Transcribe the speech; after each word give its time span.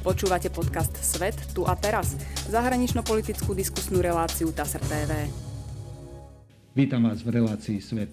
Počúvate 0.00 0.48
podcast 0.48 0.96
Svet 0.96 1.36
tu 1.52 1.68
a 1.68 1.76
teraz, 1.76 2.16
zahranično-politickú 2.48 3.52
diskusnú 3.52 4.00
reláciu 4.00 4.48
TASR 4.48 4.80
TV. 4.88 5.28
Vítam 6.72 7.04
vás 7.04 7.20
v 7.20 7.36
relácii 7.36 7.84
Svet. 7.84 8.08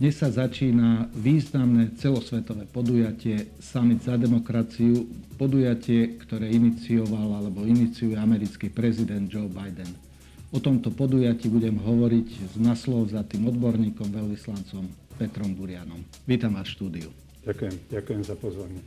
Dnes 0.00 0.16
sa 0.16 0.32
začína 0.32 1.12
významné 1.12 1.92
celosvetové 2.00 2.64
podujatie 2.64 3.52
Summit 3.60 4.00
za 4.00 4.16
demokraciu, 4.16 5.04
podujatie, 5.36 6.16
ktoré 6.24 6.48
inicioval 6.56 7.36
alebo 7.36 7.68
iniciuje 7.68 8.16
americký 8.16 8.72
prezident 8.72 9.28
Joe 9.28 9.52
Biden. 9.52 9.92
O 10.56 10.58
tomto 10.64 10.88
podujatí 10.88 11.52
budem 11.52 11.76
hovoriť 11.84 12.28
s 12.48 12.54
naslov 12.56 13.12
za 13.12 13.20
tým 13.28 13.44
odborníkom, 13.44 14.08
veľvyslancom 14.08 14.88
Petrom 15.20 15.52
Burianom. 15.52 16.00
Vítam 16.24 16.56
vás 16.56 16.64
v 16.72 16.80
štúdiu. 16.80 17.08
Ďakujem, 17.44 17.76
ďakujem 17.92 18.22
za 18.24 18.40
pozvanie. 18.40 18.80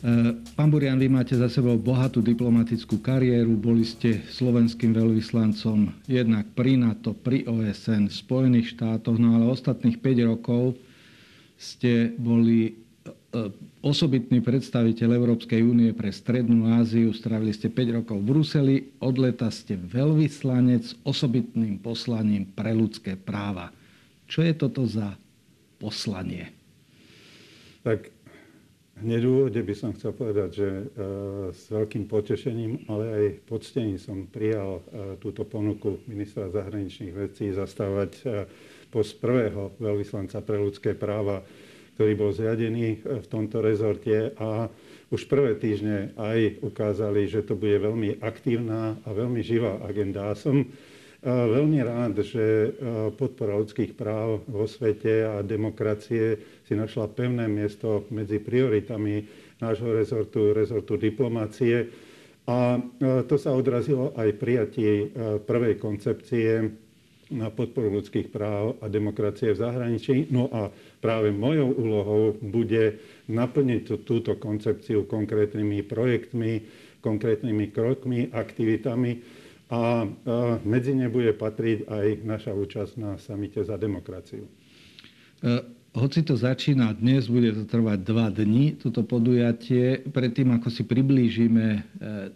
Eh, 0.00 0.32
pán 0.56 0.72
Burian, 0.72 0.96
vy 0.96 1.12
máte 1.12 1.36
za 1.36 1.52
sebou 1.52 1.76
bohatú 1.76 2.24
diplomatickú 2.24 3.04
kariéru, 3.04 3.52
boli 3.52 3.84
ste 3.84 4.24
slovenským 4.32 4.96
veľvyslancom 4.96 6.08
jednak 6.08 6.48
pri 6.56 6.80
NATO, 6.80 7.12
pri 7.12 7.44
OSN, 7.44 8.08
v 8.08 8.14
Spojených 8.16 8.72
štátoch, 8.72 9.20
no 9.20 9.36
ale 9.36 9.52
ostatných 9.52 10.00
5 10.00 10.24
rokov 10.32 10.80
ste 11.60 12.16
boli 12.16 12.72
eh, 12.72 13.52
osobitný 13.84 14.40
predstaviteľ 14.40 15.20
Európskej 15.20 15.60
únie 15.60 15.92
pre 15.92 16.08
Strednú 16.16 16.80
Áziu, 16.80 17.12
strávili 17.12 17.52
ste 17.52 17.68
5 17.68 18.00
rokov 18.00 18.24
v 18.24 18.28
Bruseli, 18.32 18.76
od 19.04 19.20
leta 19.20 19.52
ste 19.52 19.76
veľvyslanec 19.76 20.80
s 20.80 20.96
osobitným 21.04 21.76
poslaním 21.76 22.48
pre 22.48 22.72
ľudské 22.72 23.20
práva. 23.20 23.68
Čo 24.24 24.48
je 24.48 24.56
toto 24.56 24.80
za 24.88 25.12
poslanie? 25.76 26.56
Tak 27.84 28.19
Hneď 29.00 29.22
úvode 29.24 29.56
by 29.64 29.72
som 29.72 29.96
chcel 29.96 30.12
povedať, 30.12 30.50
že 30.60 30.68
e, 30.68 30.84
s 31.56 31.72
veľkým 31.72 32.04
potešením, 32.04 32.84
ale 32.92 33.04
aj 33.08 33.24
poctením 33.48 33.96
som 33.96 34.28
prijal 34.28 34.84
e, 34.84 35.16
túto 35.16 35.48
ponuku 35.48 36.04
ministra 36.04 36.52
zahraničných 36.52 37.16
vecí 37.16 37.48
zastávať 37.48 38.12
e, 38.20 38.22
post 38.92 39.16
prvého 39.16 39.72
veľvyslanca 39.80 40.44
pre 40.44 40.60
ľudské 40.60 40.92
práva, 40.92 41.40
ktorý 41.96 42.12
bol 42.12 42.30
zriadený 42.36 43.00
v 43.00 43.26
tomto 43.28 43.64
rezorte 43.64 44.36
a 44.36 44.68
už 45.08 45.26
prvé 45.32 45.56
týždne 45.56 46.12
aj 46.20 46.60
ukázali, 46.60 47.24
že 47.24 47.40
to 47.40 47.56
bude 47.56 47.80
veľmi 47.80 48.20
aktívna 48.20 49.00
a 49.02 49.16
veľmi 49.16 49.40
živá 49.40 49.80
agenda. 49.80 50.36
Som 50.36 50.68
veľmi 51.24 51.80
rád, 51.84 52.24
že 52.24 52.72
podpora 53.20 53.60
ľudských 53.60 53.92
práv 53.92 54.40
vo 54.48 54.64
svete 54.64 55.28
a 55.28 55.44
demokracie 55.44 56.40
si 56.64 56.72
našla 56.72 57.12
pevné 57.12 57.44
miesto 57.44 58.08
medzi 58.08 58.40
prioritami 58.40 59.28
nášho 59.60 59.92
rezortu, 59.92 60.56
rezortu 60.56 60.96
diplomácie. 60.96 61.92
A 62.48 62.80
to 63.28 63.36
sa 63.36 63.52
odrazilo 63.52 64.16
aj 64.16 64.40
prijatí 64.40 65.12
prvej 65.44 65.76
koncepcie 65.76 66.72
na 67.30 67.46
podporu 67.46 67.94
ľudských 67.94 68.26
práv 68.32 68.80
a 68.82 68.90
demokracie 68.90 69.54
v 69.54 69.60
zahraničí. 69.62 70.34
No 70.34 70.50
a 70.50 70.66
práve 70.98 71.30
mojou 71.30 71.70
úlohou 71.78 72.24
bude 72.42 72.98
naplniť 73.30 74.02
túto 74.02 74.34
koncepciu 74.34 75.06
konkrétnymi 75.06 75.86
projektmi, 75.86 76.52
konkrétnymi 76.98 77.70
krokmi, 77.70 78.34
aktivitami, 78.34 79.22
a 79.70 80.02
medzi 80.66 80.98
ne 80.98 81.06
bude 81.06 81.30
patriť 81.30 81.86
aj 81.86 82.06
naša 82.26 82.52
účasť 82.58 82.92
na 82.98 83.14
samite 83.22 83.62
za 83.62 83.78
demokraciu. 83.78 84.50
E, 85.40 85.48
hoci 85.94 86.26
to 86.26 86.34
začína 86.34 86.90
dnes, 86.98 87.30
bude 87.30 87.54
to 87.54 87.64
trvať 87.70 87.98
dva 88.02 88.34
dni, 88.34 88.78
toto 88.82 89.06
podujatie. 89.06 90.02
Predtým, 90.10 90.58
ako 90.58 90.68
si 90.74 90.82
priblížime 90.82 91.66
e, 91.70 91.80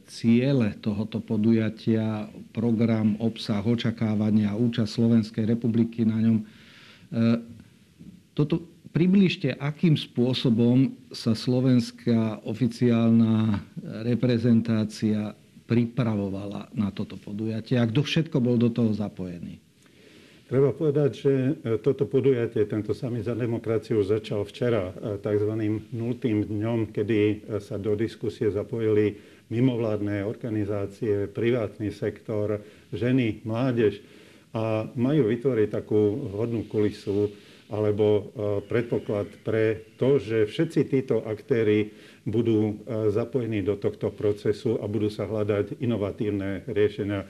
ciele 0.07 0.79
tohoto 0.79 1.19
podujatia, 1.19 2.31
program, 2.55 3.19
obsah, 3.19 3.67
očakávania, 3.67 4.55
účasť 4.55 4.91
Slovenskej 4.91 5.45
republiky 5.51 6.07
na 6.07 6.19
ňom, 6.23 6.37
e, 6.39 6.45
toto 8.35 8.63
približte, 8.95 9.59
akým 9.59 9.99
spôsobom 9.99 10.95
sa 11.11 11.35
slovenská 11.35 12.47
oficiálna 12.47 13.59
reprezentácia 14.07 15.35
pripravovala 15.65 16.73
na 16.77 16.93
toto 16.93 17.17
podujatie 17.17 17.81
a 17.81 17.89
kto 17.89 18.05
všetko 18.05 18.37
bol 18.41 18.61
do 18.61 18.69
toho 18.69 18.93
zapojený? 18.93 19.65
Treba 20.45 20.77
povedať, 20.77 21.11
že 21.17 21.33
e, 21.33 21.53
toto 21.81 22.05
podujatie, 22.05 22.69
tento 22.69 22.93
sami 22.93 23.25
za 23.25 23.33
demokraciu 23.33 24.05
začal 24.05 24.45
včera 24.45 24.93
e, 24.93 25.17
tzv. 25.17 25.51
nultým 25.89 26.45
dňom, 26.45 26.93
kedy 26.93 27.19
e, 27.19 27.37
sa 27.65 27.81
do 27.81 27.97
diskusie 27.97 28.53
zapojili 28.53 29.17
mimovládne 29.49 30.21
organizácie, 30.21 31.33
privátny 31.33 31.89
sektor, 31.89 32.61
ženy, 32.93 33.41
mládež 33.49 34.05
a 34.53 34.85
majú 34.95 35.33
vytvoriť 35.33 35.69
takú 35.73 36.29
hodnú 36.37 36.65
kulisu 36.69 37.33
alebo 37.73 38.31
predpoklad 38.71 39.27
pre 39.43 39.91
to, 39.99 40.21
že 40.21 40.47
všetci 40.47 40.81
títo 40.87 41.25
aktéry 41.25 41.91
budú 42.25 42.61
e, 42.61 43.13
zapojení 43.13 43.61
do 43.61 43.77
tohto 43.77 44.09
procesu 44.09 44.81
a 44.81 44.89
budú 44.89 45.13
sa 45.13 45.29
hľadať 45.29 45.81
inovatívne 45.81 46.65
riešenia. 46.69 47.29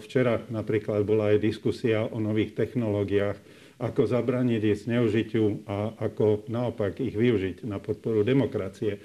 Včera 0.00 0.40
napríklad 0.48 1.04
bola 1.04 1.36
aj 1.36 1.44
diskusia 1.44 2.08
o 2.08 2.16
nových 2.16 2.56
technológiách, 2.56 3.36
ako 3.76 4.08
zabraniť 4.08 4.62
ich 4.64 4.88
zneužitiu 4.88 5.68
a 5.68 5.92
ako 6.00 6.48
naopak 6.48 6.96
ich 7.04 7.12
využiť 7.12 7.68
na 7.68 7.76
podporu 7.76 8.24
demokracie. 8.24 8.96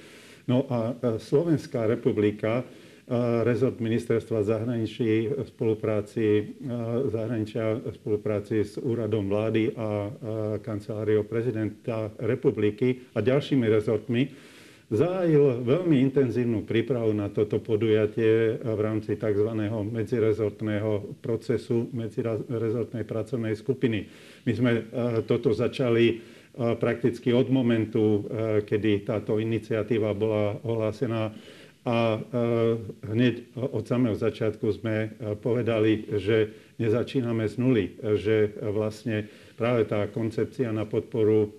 No 0.47 0.63
a 0.71 0.95
e, 0.95 1.19
Slovenská 1.19 1.91
republika, 1.91 2.63
e, 2.63 2.63
rezort 3.43 3.83
ministerstva 3.83 4.47
zahraničí 4.47 5.31
v 5.31 5.47
spolupráci, 5.47 6.55
zahraničia 7.11 7.83
v 7.83 7.95
spolupráci 7.99 8.63
s 8.63 8.75
úradom 8.79 9.27
vlády 9.27 9.75
a 9.75 10.11
kanceláriou 10.63 11.27
prezidenta 11.27 12.11
republiky 12.19 13.11
a 13.15 13.19
ďalšími 13.19 13.65
rezortmi 13.67 14.48
zahájil 14.89 15.61
veľmi 15.61 16.01
intenzívnu 16.09 16.65
prípravu 16.65 17.13
na 17.13 17.29
toto 17.29 17.61
podujatie 17.61 18.57
v 18.57 18.79
rámci 18.81 19.13
tzv. 19.13 19.49
medzirezortného 19.85 21.21
procesu, 21.21 21.85
medzirezortnej 21.93 23.05
pracovnej 23.05 23.53
skupiny. 23.53 24.09
My 24.49 24.51
sme 24.57 24.71
e, 24.73 24.81
toto 25.29 25.53
začali 25.53 26.05
e, 26.09 26.15
prakticky 26.81 27.29
od 27.29 27.53
momentu, 27.53 28.01
e, 28.01 28.19
kedy 28.65 29.05
táto 29.05 29.37
iniciatíva 29.37 30.17
bola 30.17 30.57
ohlásená 30.65 31.37
a 31.87 32.19
hneď 33.07 33.55
od 33.55 33.87
samého 33.87 34.11
začiatku 34.11 34.67
sme 34.67 35.15
povedali, 35.39 36.11
že 36.19 36.51
nezačíname 36.75 37.47
z 37.47 37.55
nuly, 37.55 37.85
že 38.19 38.51
vlastne 38.59 39.31
práve 39.55 39.87
tá 39.87 40.11
koncepcia 40.11 40.75
na 40.75 40.83
podporu 40.83 41.55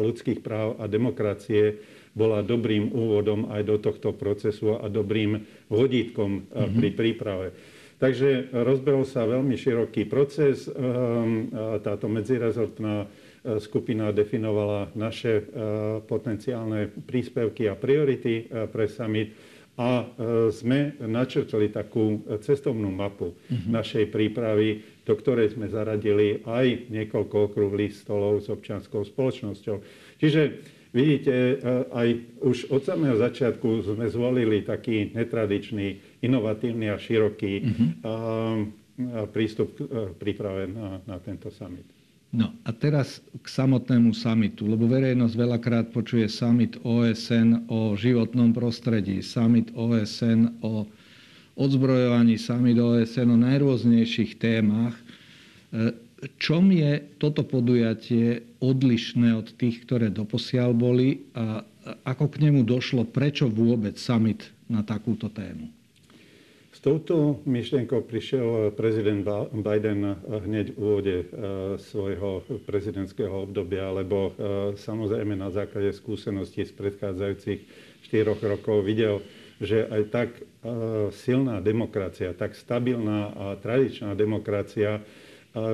ľudských 0.00 0.40
práv 0.40 0.80
a 0.80 0.88
demokracie 0.88 1.76
bola 2.16 2.40
dobrým 2.40 2.88
úvodom 2.96 3.52
aj 3.52 3.62
do 3.68 3.76
tohto 3.76 4.16
procesu 4.16 4.80
a 4.80 4.88
dobrým 4.88 5.44
vodítkom 5.68 6.48
mm-hmm. 6.48 6.76
pri 6.80 6.88
príprave. 6.96 7.46
Takže 7.96 8.52
rozbehol 8.52 9.08
sa 9.08 9.24
veľmi 9.24 9.56
široký 9.56 10.04
proces. 10.08 10.68
Ehm, 10.68 11.48
táto 11.80 12.08
medzirezortná 12.12 13.04
e, 13.04 13.06
skupina 13.60 14.12
definovala 14.12 14.92
naše 14.96 15.44
potenciálne 16.04 16.92
príspevky 16.92 17.68
a 17.68 17.76
priority 17.76 18.48
pre 18.48 18.88
summit 18.88 19.32
a 19.76 20.08
sme 20.56 20.96
načrtli 21.04 21.68
takú 21.68 22.24
cestovnú 22.40 22.88
mapu 22.88 23.36
mm-hmm. 23.36 23.68
našej 23.68 24.04
prípravy 24.08 24.95
do 25.06 25.14
ktorej 25.14 25.54
sme 25.54 25.70
zaradili 25.70 26.42
aj 26.42 26.90
niekoľko 26.90 27.54
okrúhlych 27.54 27.94
stolov 27.94 28.42
s 28.42 28.50
občianskou 28.50 29.06
spoločnosťou. 29.06 29.76
Čiže 30.18 30.40
vidíte, 30.90 31.32
e, 31.32 31.54
aj 31.94 32.08
už 32.42 32.74
od 32.74 32.82
samého 32.82 33.14
začiatku 33.14 33.86
sme 33.86 34.10
zvolili 34.10 34.66
taký 34.66 35.14
netradičný, 35.14 36.18
inovatívny 36.26 36.90
a 36.90 36.98
široký 36.98 37.52
mm-hmm. 37.62 37.90
prístup 39.30 39.78
k 39.78 39.86
e, 39.86 40.10
príprave 40.18 40.66
na, 40.66 40.98
na 41.06 41.16
tento 41.22 41.54
summit. 41.54 41.86
No 42.34 42.50
a 42.66 42.74
teraz 42.74 43.22
k 43.38 43.46
samotnému 43.46 44.10
samitu, 44.10 44.66
lebo 44.66 44.90
verejnosť 44.90 45.34
veľakrát 45.38 45.86
počuje 45.94 46.26
summit 46.26 46.74
OSN 46.82 47.70
o 47.70 47.94
životnom 47.94 48.50
prostredí, 48.50 49.22
summit 49.22 49.70
OSN 49.72 50.58
o 50.60 50.90
odzbrojovaní 51.56 52.36
sami 52.36 52.76
do 52.76 52.94
OSN 52.94 53.32
o 53.32 53.38
najrôznejších 53.40 54.36
témach. 54.36 54.94
E, 54.96 55.96
čom 56.36 56.68
je 56.68 57.00
toto 57.16 57.44
podujatie 57.44 58.44
odlišné 58.60 59.36
od 59.36 59.52
tých, 59.56 59.84
ktoré 59.88 60.12
doposiaľ 60.12 60.76
boli 60.76 61.28
a 61.32 61.64
ako 62.02 62.26
k 62.28 62.50
nemu 62.50 62.66
došlo, 62.66 63.06
prečo 63.06 63.46
vôbec 63.46 63.94
summit 63.96 64.50
na 64.66 64.82
takúto 64.82 65.30
tému? 65.30 65.70
Z 66.76 66.84
touto 66.84 67.40
myšlienkou 67.48 68.04
prišiel 68.04 68.74
prezident 68.76 69.24
Biden 69.48 70.18
hneď 70.28 70.76
v 70.76 70.78
úvode 70.78 71.16
svojho 71.80 72.44
prezidentského 72.68 73.48
obdobia, 73.48 73.88
lebo 73.96 74.36
samozrejme 74.76 75.40
na 75.40 75.48
základe 75.48 75.96
skúseností 75.96 76.68
z 76.68 76.76
predchádzajúcich 76.76 77.60
štyroch 78.04 78.40
rokov 78.44 78.84
videl, 78.84 79.24
že 79.56 79.88
aj 79.88 80.02
tak 80.12 80.30
silná 81.16 81.64
demokracia, 81.64 82.36
tak 82.36 82.52
stabilná 82.52 83.32
a 83.32 83.44
tradičná 83.56 84.12
demokracia 84.12 85.00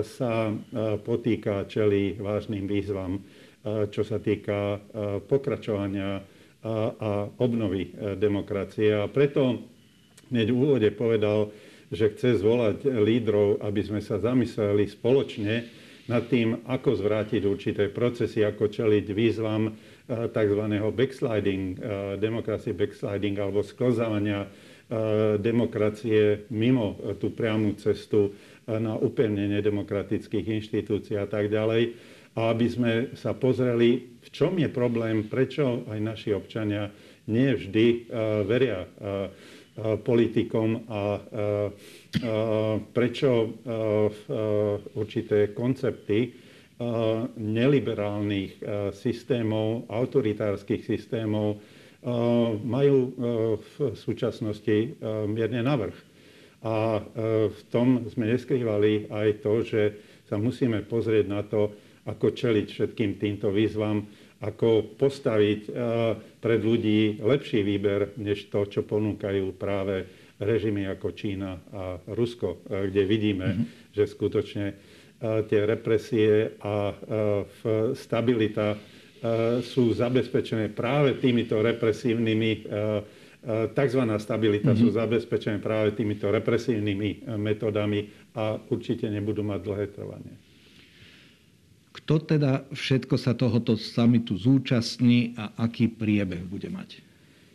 sa 0.06 0.55
potýka, 1.02 1.67
čeli 1.67 2.14
vážnym 2.14 2.70
výzvam, 2.70 3.19
čo 3.67 4.06
sa 4.06 4.23
týka 4.23 4.79
pokračovania 5.26 6.23
a 6.62 7.26
obnovy 7.43 7.90
e, 7.90 8.14
demokracie. 8.14 8.94
A 8.94 9.11
preto 9.11 9.67
hneď 10.31 10.46
v 10.55 10.58
úvode 10.58 10.90
povedal, 10.94 11.50
že 11.90 12.14
chce 12.14 12.38
zvolať 12.38 12.87
lídrov, 12.87 13.61
aby 13.61 13.82
sme 13.82 14.00
sa 14.00 14.23
zamysleli 14.23 14.87
spoločne 14.87 15.67
nad 16.06 16.25
tým, 16.31 16.62
ako 16.67 16.99
zvrátiť 16.99 17.43
určité 17.44 17.90
procesy, 17.90 18.46
ako 18.46 18.70
čeliť 18.70 19.06
výzvam 19.11 19.62
e, 19.69 19.73
tzv. 20.08 20.62
backsliding, 20.93 21.78
e, 21.78 22.16
demokracie 22.19 22.72
backsliding 22.75 23.38
alebo 23.38 23.62
sklzávania 23.62 24.46
demokracie 25.40 26.44
mimo 26.52 27.00
tú 27.16 27.32
priamu 27.32 27.72
cestu 27.81 28.37
na 28.69 28.93
upevnenie 28.93 29.64
demokratických 29.64 30.60
inštitúcií 30.60 31.16
a 31.16 31.25
tak 31.25 31.49
ďalej 31.49 31.96
a 32.37 32.52
aby 32.52 32.66
sme 32.69 32.93
sa 33.16 33.32
pozreli, 33.32 34.20
v 34.20 34.28
čom 34.28 34.60
je 34.60 34.69
problém, 34.69 35.32
prečo 35.32 35.88
aj 35.88 35.96
naši 35.96 36.37
občania 36.37 36.93
nie 37.25 37.56
vždy 37.56 38.12
veria 38.44 38.84
politikom 40.04 40.84
a 40.93 41.02
prečo 42.93 43.31
určité 44.93 45.56
koncepty 45.56 46.51
neliberálnych 47.37 48.58
systémov, 48.96 49.87
autoritárskych 49.87 50.82
systémov 50.82 51.61
majú 52.67 53.14
v 53.62 53.75
súčasnosti 53.94 54.99
mierne 55.31 55.62
navrh. 55.62 55.94
A 56.67 57.02
v 57.46 57.61
tom 57.70 58.06
sme 58.11 58.31
neskrývali 58.34 59.12
aj 59.12 59.29
to, 59.44 59.52
že 59.62 59.82
sa 60.26 60.40
musíme 60.40 60.82
pozrieť 60.88 61.26
na 61.29 61.44
to, 61.44 61.70
ako 62.08 62.34
čeliť 62.34 62.67
všetkým 62.67 63.20
týmto 63.20 63.55
výzvam, 63.55 64.08
ako 64.43 64.99
postaviť 64.99 65.61
eh, 65.69 65.75
pred 66.43 66.61
ľudí 66.61 67.23
lepší 67.23 67.62
výber, 67.62 68.19
než 68.19 68.50
to, 68.50 68.67
čo 68.67 68.82
ponúkajú 68.82 69.55
práve 69.55 70.02
režimy 70.43 70.90
ako 70.90 71.14
Čína 71.14 71.52
a 71.70 71.82
Rusko, 72.11 72.67
eh, 72.67 72.90
kde 72.90 73.02
vidíme, 73.06 73.49
mm-hmm. 73.55 73.94
že 73.94 74.11
skutočne 74.11 74.67
eh, 74.67 74.76
tie 75.23 75.61
represie 75.63 76.59
a 76.59 76.91
stabilita 77.95 78.75
sú 79.63 79.95
zabezpečené 79.95 80.75
práve 80.75 81.23
týmito 81.23 81.63
represívnymi 81.63 82.53
tzv. 83.75 84.03
stabilita 84.19 84.75
mm-hmm. 84.75 84.83
sú 84.83 84.89
zabezpečené 84.95 85.59
práve 85.63 85.95
týmito 85.95 86.27
represívnymi 86.31 87.39
metodami 87.39 88.11
a 88.35 88.59
určite 88.71 89.07
nebudú 89.11 89.47
mať 89.47 89.61
dlhé 89.63 89.87
trvanie. 89.95 90.35
Kto 91.93 92.19
teda 92.25 92.67
všetko 92.73 93.15
sa 93.21 93.37
tohoto 93.37 93.79
samitu 93.79 94.35
zúčastní 94.35 95.39
a 95.39 95.55
aký 95.61 95.87
priebeh 95.93 96.43
bude 96.43 96.67
mať? 96.67 97.12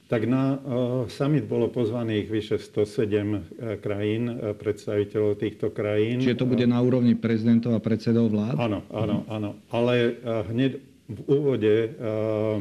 Tak 0.07 0.23
na 0.23 0.55
uh, 0.55 1.03
summit 1.11 1.43
bolo 1.43 1.67
pozvaných 1.67 2.31
vyše 2.31 2.55
107 2.63 2.79
uh, 2.79 3.43
e, 3.59 3.75
krajín, 3.75 4.31
uh, 4.31 4.55
predstaviteľov 4.55 5.35
týchto 5.35 5.75
krajín. 5.75 6.23
Čiže 6.23 6.39
to 6.39 6.47
bude 6.47 6.63
na 6.63 6.79
úrovni 6.79 7.11
prezidentov 7.19 7.75
a 7.75 7.83
predsedov 7.83 8.31
vlád? 8.31 8.55
Áno, 8.55 8.79
áno, 8.87 9.27
áno. 9.27 9.59
Ale 9.67 10.15
hneď 10.47 10.79
v 11.07 11.19
úvode 11.31 11.95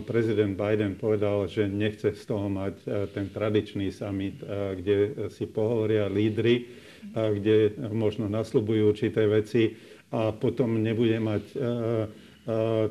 prezident 0.06 0.54
Biden 0.54 0.94
povedal, 0.94 1.50
že 1.50 1.66
nechce 1.66 2.14
z 2.14 2.24
toho 2.30 2.46
mať 2.46 2.78
ten 3.10 3.26
tradičný 3.26 3.90
summit, 3.90 4.38
kde 4.78 5.26
si 5.34 5.50
pohovoria 5.50 6.06
lídry, 6.06 6.62
kde 7.10 7.74
možno 7.90 8.30
nasľubujú 8.30 8.82
určité 8.86 9.26
veci 9.26 9.74
a 10.14 10.30
potom 10.30 10.78
nebude 10.78 11.18
mať 11.18 11.42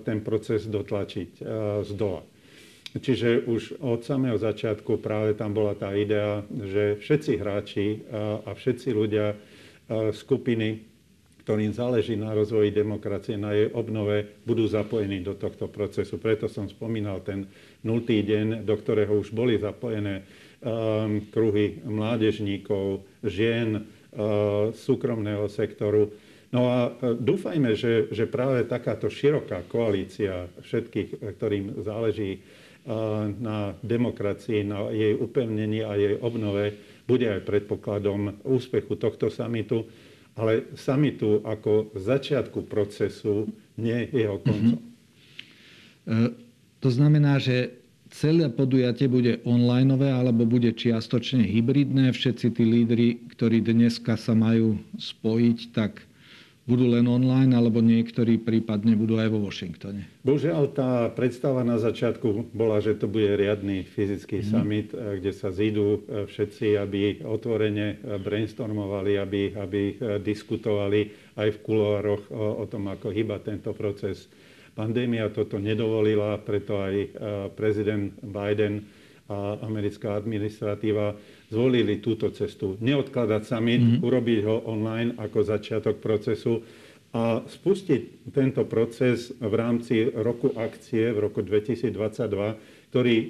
ten 0.04 0.20
proces 0.28 0.68
dotlačiť 0.68 1.40
z 1.88 1.92
dola. 1.96 2.35
Čiže 2.96 3.44
už 3.44 3.84
od 3.84 4.08
samého 4.08 4.40
začiatku 4.40 5.04
práve 5.04 5.36
tam 5.36 5.52
bola 5.52 5.76
tá 5.76 5.92
idea, 5.92 6.48
že 6.48 6.96
všetci 7.04 7.32
hráči 7.36 7.88
a 8.48 8.56
všetci 8.56 8.88
ľudia, 8.96 9.36
skupiny, 10.16 10.82
ktorým 11.46 11.76
záleží 11.76 12.18
na 12.18 12.34
rozvoji 12.34 12.74
demokracie, 12.74 13.38
na 13.38 13.54
jej 13.54 13.70
obnove, 13.70 14.40
budú 14.48 14.66
zapojení 14.66 15.22
do 15.22 15.36
tohto 15.36 15.68
procesu. 15.70 16.18
Preto 16.18 16.48
som 16.48 16.66
spomínal 16.72 17.22
ten 17.22 17.46
nultý 17.84 18.24
deň, 18.26 18.66
do 18.66 18.74
ktorého 18.80 19.22
už 19.22 19.30
boli 19.30 19.60
zapojené 19.60 20.26
kruhy 21.30 21.84
mládežníkov, 21.86 23.06
žien, 23.22 23.86
súkromného 24.72 25.52
sektoru, 25.52 26.10
No 26.56 26.72
a 26.72 26.88
dúfajme, 27.04 27.76
že, 27.76 28.08
že 28.16 28.32
práve 28.32 28.64
takáto 28.64 29.12
široká 29.12 29.68
koalícia 29.68 30.48
všetkých, 30.64 31.36
ktorým 31.36 31.84
záleží 31.84 32.40
na 33.42 33.74
demokracii, 33.82 34.62
na 34.62 34.94
jej 34.94 35.18
upevnení 35.18 35.82
a 35.82 35.98
jej 35.98 36.22
obnove, 36.22 36.78
bude 37.10 37.26
aj 37.26 37.46
predpokladom 37.46 38.42
úspechu 38.46 38.98
tohto 38.98 39.34
samitu, 39.34 39.90
ale 40.38 40.70
samitu 40.78 41.42
ako 41.42 41.94
začiatku 41.98 42.66
procesu, 42.70 43.50
nie 43.78 44.10
jeho 44.14 44.38
koncom. 44.42 44.78
Mm-hmm. 46.06 46.32
To 46.82 46.90
znamená, 46.94 47.42
že 47.42 47.74
celé 48.14 48.46
podujatie 48.54 49.10
bude 49.10 49.42
onlineové 49.42 50.14
alebo 50.14 50.46
bude 50.46 50.70
čiastočne 50.70 51.42
hybridné. 51.42 52.14
Všetci 52.14 52.48
tí 52.54 52.64
lídry, 52.64 53.08
ktorí 53.34 53.66
dneska 53.66 54.14
sa 54.14 54.38
majú 54.38 54.78
spojiť, 55.02 55.58
tak 55.74 56.06
budú 56.66 56.90
len 56.90 57.06
online, 57.06 57.54
alebo 57.54 57.78
niektorí 57.78 58.42
prípadne 58.42 58.98
budú 58.98 59.22
aj 59.22 59.30
vo 59.30 59.40
Washingtone? 59.46 60.10
Bohužiaľ, 60.26 60.74
tá 60.74 61.14
predstava 61.14 61.62
na 61.62 61.78
začiatku 61.78 62.50
bola, 62.58 62.82
že 62.82 62.98
to 62.98 63.06
bude 63.06 63.38
riadny 63.38 63.86
fyzický 63.86 64.42
mm. 64.42 64.48
summit, 64.50 64.90
eh, 64.92 65.22
kde 65.22 65.32
sa 65.32 65.54
zídu 65.54 66.02
eh, 66.10 66.26
všetci, 66.26 66.74
aby 66.82 67.22
otvorene 67.22 67.88
eh, 67.88 68.18
brainstormovali, 68.18 69.14
aby, 69.22 69.42
aby 69.54 69.82
diskutovali 70.26 71.14
aj 71.38 71.50
v 71.54 71.62
kuloároch 71.62 72.34
o, 72.34 72.62
o 72.62 72.66
tom, 72.66 72.90
ako 72.90 73.14
hýba 73.14 73.38
tento 73.46 73.70
proces. 73.78 74.26
Pandémia 74.76 75.32
toto 75.32 75.56
nedovolila, 75.56 76.36
preto 76.44 76.76
aj 76.76 77.16
prezident 77.56 78.12
Biden 78.20 78.84
a 79.32 79.56
americká 79.64 80.20
administratíva 80.20 81.16
zvolili 81.50 82.02
túto 82.02 82.30
cestu. 82.34 82.78
Neodkladať 82.82 83.42
summit, 83.46 83.82
mm-hmm. 83.82 84.02
urobiť 84.02 84.40
ho 84.46 84.56
online 84.66 85.14
ako 85.18 85.46
začiatok 85.46 86.02
procesu 86.02 86.66
a 87.16 87.40
spustiť 87.48 88.28
tento 88.36 88.68
proces 88.68 89.32
v 89.40 89.54
rámci 89.56 90.04
roku 90.12 90.52
akcie 90.52 91.16
v 91.16 91.24
roku 91.24 91.40
2022, 91.40 91.96
ktorý 92.92 93.16
e, 93.24 93.28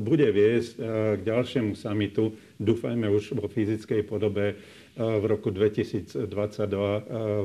bude 0.00 0.24
viesť 0.32 0.70
e, 0.72 0.78
k 1.20 1.28
ďalšiemu 1.28 1.76
samitu, 1.76 2.32
dúfajme 2.56 3.12
už 3.12 3.36
vo 3.36 3.44
fyzickej 3.44 4.08
podobe 4.08 4.46
e, 4.48 4.54
v 4.96 5.24
roku 5.28 5.52
2022, 5.52 6.24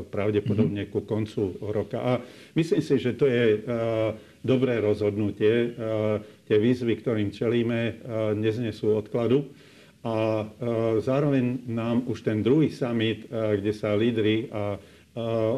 pravdepodobne 0.07 0.87
ku 0.87 1.03
koncu 1.03 1.59
roka. 1.59 1.99
A 1.99 2.11
myslím 2.55 2.79
si, 2.79 2.95
že 2.95 3.11
to 3.11 3.27
je 3.27 3.59
dobré 4.47 4.79
rozhodnutie. 4.79 5.75
Tie 6.47 6.55
výzvy, 6.55 7.03
ktorým 7.03 7.35
čelíme, 7.35 7.99
neznesú 8.37 8.95
odkladu. 8.95 9.43
A 10.05 10.45
zároveň 11.01 11.65
nám 11.65 12.05
už 12.05 12.21
ten 12.21 12.45
druhý 12.45 12.69
summit, 12.69 13.25
kde 13.25 13.73
sa 13.73 13.97
lídry 13.97 14.53
a 14.53 14.77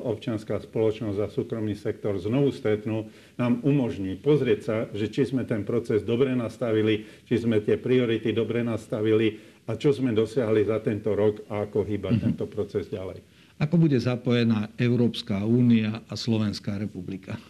občianská 0.07 0.61
spoločnosť 0.61 1.19
a 1.19 1.27
súkromný 1.33 1.73
sektor 1.73 2.15
znovu 2.21 2.53
stretnú, 2.53 3.09
nám 3.35 3.59
umožní 3.65 4.15
pozrieť 4.15 4.59
sa, 4.61 4.75
že 4.93 5.09
či 5.09 5.27
sme 5.27 5.43
ten 5.43 5.65
proces 5.65 6.05
dobre 6.05 6.31
nastavili, 6.37 7.03
či 7.25 7.41
sme 7.41 7.59
tie 7.59 7.75
priority 7.75 8.31
dobre 8.37 8.61
nastavili 8.61 9.35
a 9.67 9.75
čo 9.75 9.91
sme 9.91 10.13
dosiahli 10.13 10.61
za 10.63 10.79
tento 10.79 11.11
rok 11.11 11.43
a 11.49 11.65
ako 11.65 11.83
hýba 11.83 12.13
mm-hmm. 12.13 12.25
tento 12.31 12.45
proces 12.47 12.87
ďalej. 12.87 13.19
Ako 13.57 13.81
bude 13.81 13.97
zapojená 13.97 14.69
Európska 14.77 15.41
únia 15.41 16.05
a 16.05 16.13
Slovenská 16.13 16.77
republika? 16.77 17.41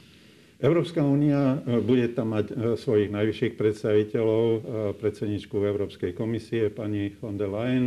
Európska 0.58 1.06
únia 1.06 1.62
e, 1.62 1.78
bude 1.78 2.10
tam 2.18 2.34
mať 2.34 2.46
e, 2.50 2.54
svojich 2.74 3.14
najvyšších 3.14 3.54
predstaviteľov, 3.54 4.44
e, 4.50 4.60
predsedničku 4.98 5.54
Európskej 5.54 6.18
komisie, 6.18 6.74
pani 6.74 7.14
von 7.14 7.38
der 7.38 7.54
Leyen, 7.54 7.86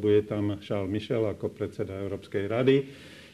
bude 0.00 0.24
tam 0.24 0.56
Charles 0.58 0.88
Michel 0.88 1.20
ako 1.22 1.52
predseda 1.52 1.92
Európskej 1.92 2.48
rady. 2.48 2.76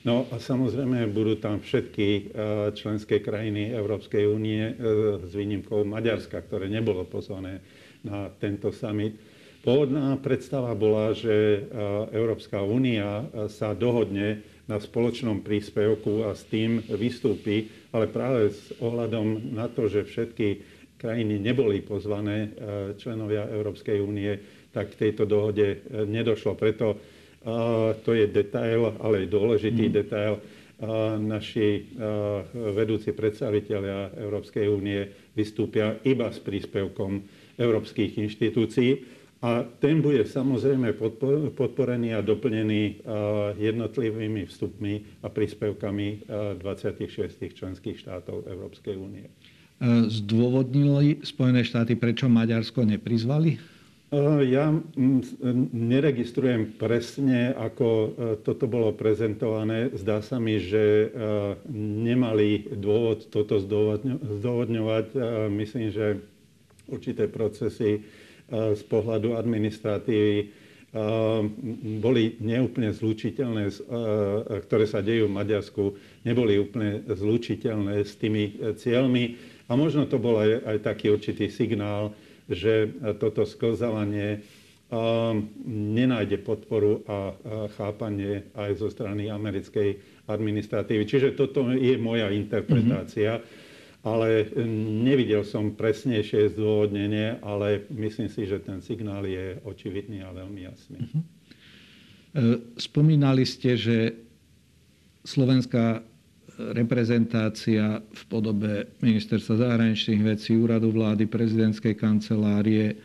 No 0.02 0.26
a 0.26 0.42
samozrejme 0.42 1.14
budú 1.14 1.38
tam 1.38 1.62
všetky 1.62 2.34
členské 2.74 3.22
krajiny 3.22 3.70
Európskej 3.70 4.26
únie 4.26 4.74
s 5.22 5.30
výnimkou 5.30 5.86
Maďarska, 5.86 6.42
ktoré 6.42 6.66
nebolo 6.66 7.06
pozvané 7.06 7.62
na 8.02 8.26
tento 8.34 8.74
summit. 8.74 9.14
Pôvodná 9.62 10.18
predstava 10.18 10.74
bola, 10.74 11.14
že 11.14 11.70
Európska 12.10 12.66
únia 12.66 13.30
sa 13.46 13.78
dohodne 13.78 14.42
na 14.70 14.78
spoločnom 14.78 15.42
príspevku 15.42 16.26
a 16.26 16.38
s 16.38 16.46
tým 16.46 16.82
vystúpi, 16.94 17.66
ale 17.90 18.06
práve 18.06 18.54
s 18.54 18.70
ohľadom 18.78 19.54
na 19.54 19.66
to, 19.66 19.90
že 19.90 20.06
všetky 20.06 20.48
krajiny 20.96 21.42
neboli 21.42 21.82
pozvané 21.82 22.54
členovia 22.94 23.50
Európskej 23.50 23.98
únie, 23.98 24.38
tak 24.70 24.94
k 24.94 25.10
tejto 25.10 25.26
dohode 25.26 25.82
nedošlo. 25.90 26.54
Preto 26.54 26.94
to 28.06 28.10
je 28.14 28.30
detail, 28.30 28.94
ale 29.02 29.26
je 29.26 29.34
dôležitý 29.34 29.90
mm. 29.90 29.94
detail. 29.98 30.38
Naši 31.18 31.94
vedúci 32.54 33.10
predstavitelia 33.14 34.14
Európskej 34.14 34.66
únie 34.70 35.10
vystúpia 35.34 35.98
iba 36.06 36.30
s 36.30 36.38
príspevkom 36.38 37.22
európskych 37.58 38.18
inštitúcií. 38.22 38.90
A 39.42 39.66
ten 39.82 39.98
bude 39.98 40.22
samozrejme 40.22 40.94
podporený 41.58 42.14
a 42.14 42.22
doplnený 42.22 43.02
jednotlivými 43.58 44.46
vstupmi 44.46 45.18
a 45.18 45.26
príspevkami 45.26 46.30
26 46.62 47.50
členských 47.50 47.98
štátov 48.06 48.46
Európskej 48.46 48.94
únie. 48.94 49.26
Zdôvodnili 50.06 51.26
Spojené 51.26 51.66
štáty, 51.66 51.98
prečo 51.98 52.30
Maďarsko 52.30 52.86
neprizvali? 52.86 53.58
Ja 54.44 54.68
neregistrujem 55.72 56.76
presne, 56.76 57.56
ako 57.56 57.86
e, 57.88 58.08
toto 58.44 58.68
bolo 58.68 58.92
prezentované. 58.92 59.88
Zdá 59.96 60.20
sa 60.20 60.36
mi, 60.36 60.60
že 60.60 61.08
e, 61.08 61.16
nemali 62.04 62.76
dôvod 62.76 63.32
toto 63.32 63.56
zdôvodňovať. 63.56 65.06
E, 65.16 65.18
myslím, 65.56 65.88
že 65.88 66.20
určité 66.92 67.24
procesy 67.24 68.04
z 68.52 68.82
pohľadu 68.84 69.32
administratívy 69.32 70.60
boli 72.04 72.36
neúplne 72.44 72.92
zlučiteľné, 72.92 73.72
ktoré 74.68 74.84
sa 74.84 75.00
dejú 75.00 75.24
v 75.24 75.36
Maďarsku, 75.40 75.96
neboli 76.28 76.60
úplne 76.60 77.00
zlučiteľné 77.08 78.04
s 78.04 78.12
tými 78.20 78.76
cieľmi. 78.76 79.24
A 79.66 79.72
možno 79.72 80.04
to 80.04 80.20
bol 80.20 80.36
aj, 80.36 80.68
aj 80.68 80.78
taký 80.84 81.08
určitý 81.08 81.48
signál, 81.48 82.12
že 82.44 82.92
toto 83.16 83.48
sklzávanie 83.48 84.44
nenájde 85.64 86.44
podporu 86.44 87.00
a 87.08 87.32
chápanie 87.80 88.52
aj 88.52 88.76
zo 88.76 88.92
strany 88.92 89.32
americkej 89.32 89.96
administratívy. 90.28 91.08
Čiže 91.08 91.32
toto 91.32 91.72
je 91.72 91.96
moja 91.96 92.28
interpretácia. 92.28 93.40
Mm-hmm. 93.40 93.61
Ale 94.02 94.50
nevidel 95.06 95.46
som 95.46 95.78
presnejšie 95.78 96.58
zdôvodnenie, 96.58 97.38
ale 97.38 97.86
myslím 97.94 98.26
si, 98.26 98.50
že 98.50 98.58
ten 98.58 98.82
signál 98.82 99.22
je 99.22 99.62
očividný 99.62 100.26
a 100.26 100.34
veľmi 100.34 100.60
jasný. 100.66 100.98
Mm-hmm. 101.06 101.22
Spomínali 102.82 103.46
ste, 103.46 103.78
že 103.78 104.18
slovenská 105.22 106.02
reprezentácia 106.74 108.02
v 108.02 108.22
podobe 108.26 108.90
ministerstva 109.00 109.70
zahraničných 109.70 110.22
vecí, 110.26 110.58
úradu 110.58 110.90
vlády, 110.90 111.30
prezidentskej 111.30 111.94
kancelárie 111.94 112.98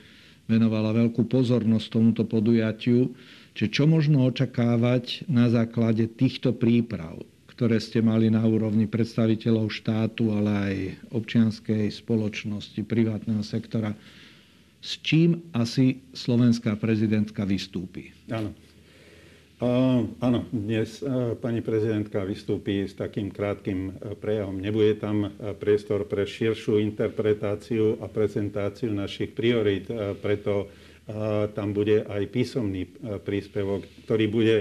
venovala 0.49 0.97
veľkú 0.97 1.29
pozornosť 1.29 1.87
tomuto 1.93 2.23
podujatiu. 2.25 3.13
Čiže 3.53 3.69
čo 3.69 3.83
možno 3.85 4.25
očakávať 4.25 5.29
na 5.29 5.49
základe 5.49 6.09
týchto 6.09 6.57
príprav, 6.57 7.21
ktoré 7.57 7.81
ste 7.81 8.05
mali 8.05 8.29
na 8.29 8.45
úrovni 8.45 8.85
predstaviteľov 8.85 9.73
štátu, 9.73 10.29
ale 10.29 10.51
aj 10.53 10.75
občianskej 11.09 11.89
spoločnosti, 11.89 12.77
privátneho 12.85 13.41
sektora. 13.41 13.97
S 14.77 15.01
čím 15.01 15.41
asi 15.57 16.05
slovenská 16.13 16.77
prezidentka 16.77 17.49
vystúpi? 17.49 18.13
Áno. 18.29 18.53
Áno, 20.21 20.45
dnes 20.53 21.01
pani 21.41 21.65
prezidentka 21.65 22.21
vystúpi 22.21 22.85
s 22.85 22.93
takým 22.93 23.33
krátkým 23.33 23.89
prejavom. 24.21 24.61
Nebude 24.61 25.01
tam 25.01 25.33
priestor 25.57 26.05
pre 26.05 26.29
širšiu 26.29 26.77
interpretáciu 26.77 27.97
a 27.97 28.05
prezentáciu 28.05 28.93
našich 28.93 29.33
priorít, 29.33 29.89
preto 30.21 30.69
tam 31.57 31.73
bude 31.73 32.05
aj 32.05 32.21
písomný 32.29 32.85
príspevok, 33.25 33.81
ktorý 34.05 34.25
bude 34.29 34.55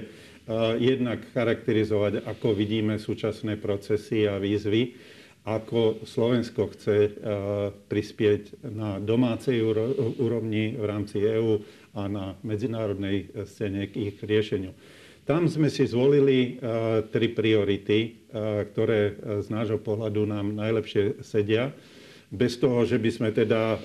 jednak 0.79 1.27
charakterizovať, 1.35 2.23
ako 2.23 2.55
vidíme 2.55 3.03
súčasné 3.03 3.59
procesy 3.59 4.31
a 4.31 4.39
výzvy, 4.39 4.95
ako 5.47 6.03
Slovensko 6.03 6.75
chce 6.75 7.23
prispieť 7.87 8.67
na 8.67 8.99
domácej 8.99 9.63
úrovni 10.19 10.75
v 10.75 10.85
rámci 10.87 11.23
EÚ 11.23 11.63
a 11.95 12.11
na 12.11 12.35
medzinárodnej 12.43 13.31
scéne 13.47 13.87
k 13.91 14.11
ich 14.11 14.19
riešeniu. 14.23 14.75
Tam 15.27 15.51
sme 15.51 15.67
si 15.67 15.87
zvolili 15.87 16.59
tri 17.11 17.31
priority, 17.35 18.31
ktoré 18.71 19.19
z 19.43 19.49
nášho 19.51 19.83
pohľadu 19.83 20.23
nám 20.31 20.55
najlepšie 20.55 21.23
sedia. 21.27 21.75
Bez 22.27 22.59
toho, 22.59 22.83
že 22.87 22.99
by 22.99 23.11
sme 23.11 23.29
teda 23.31 23.79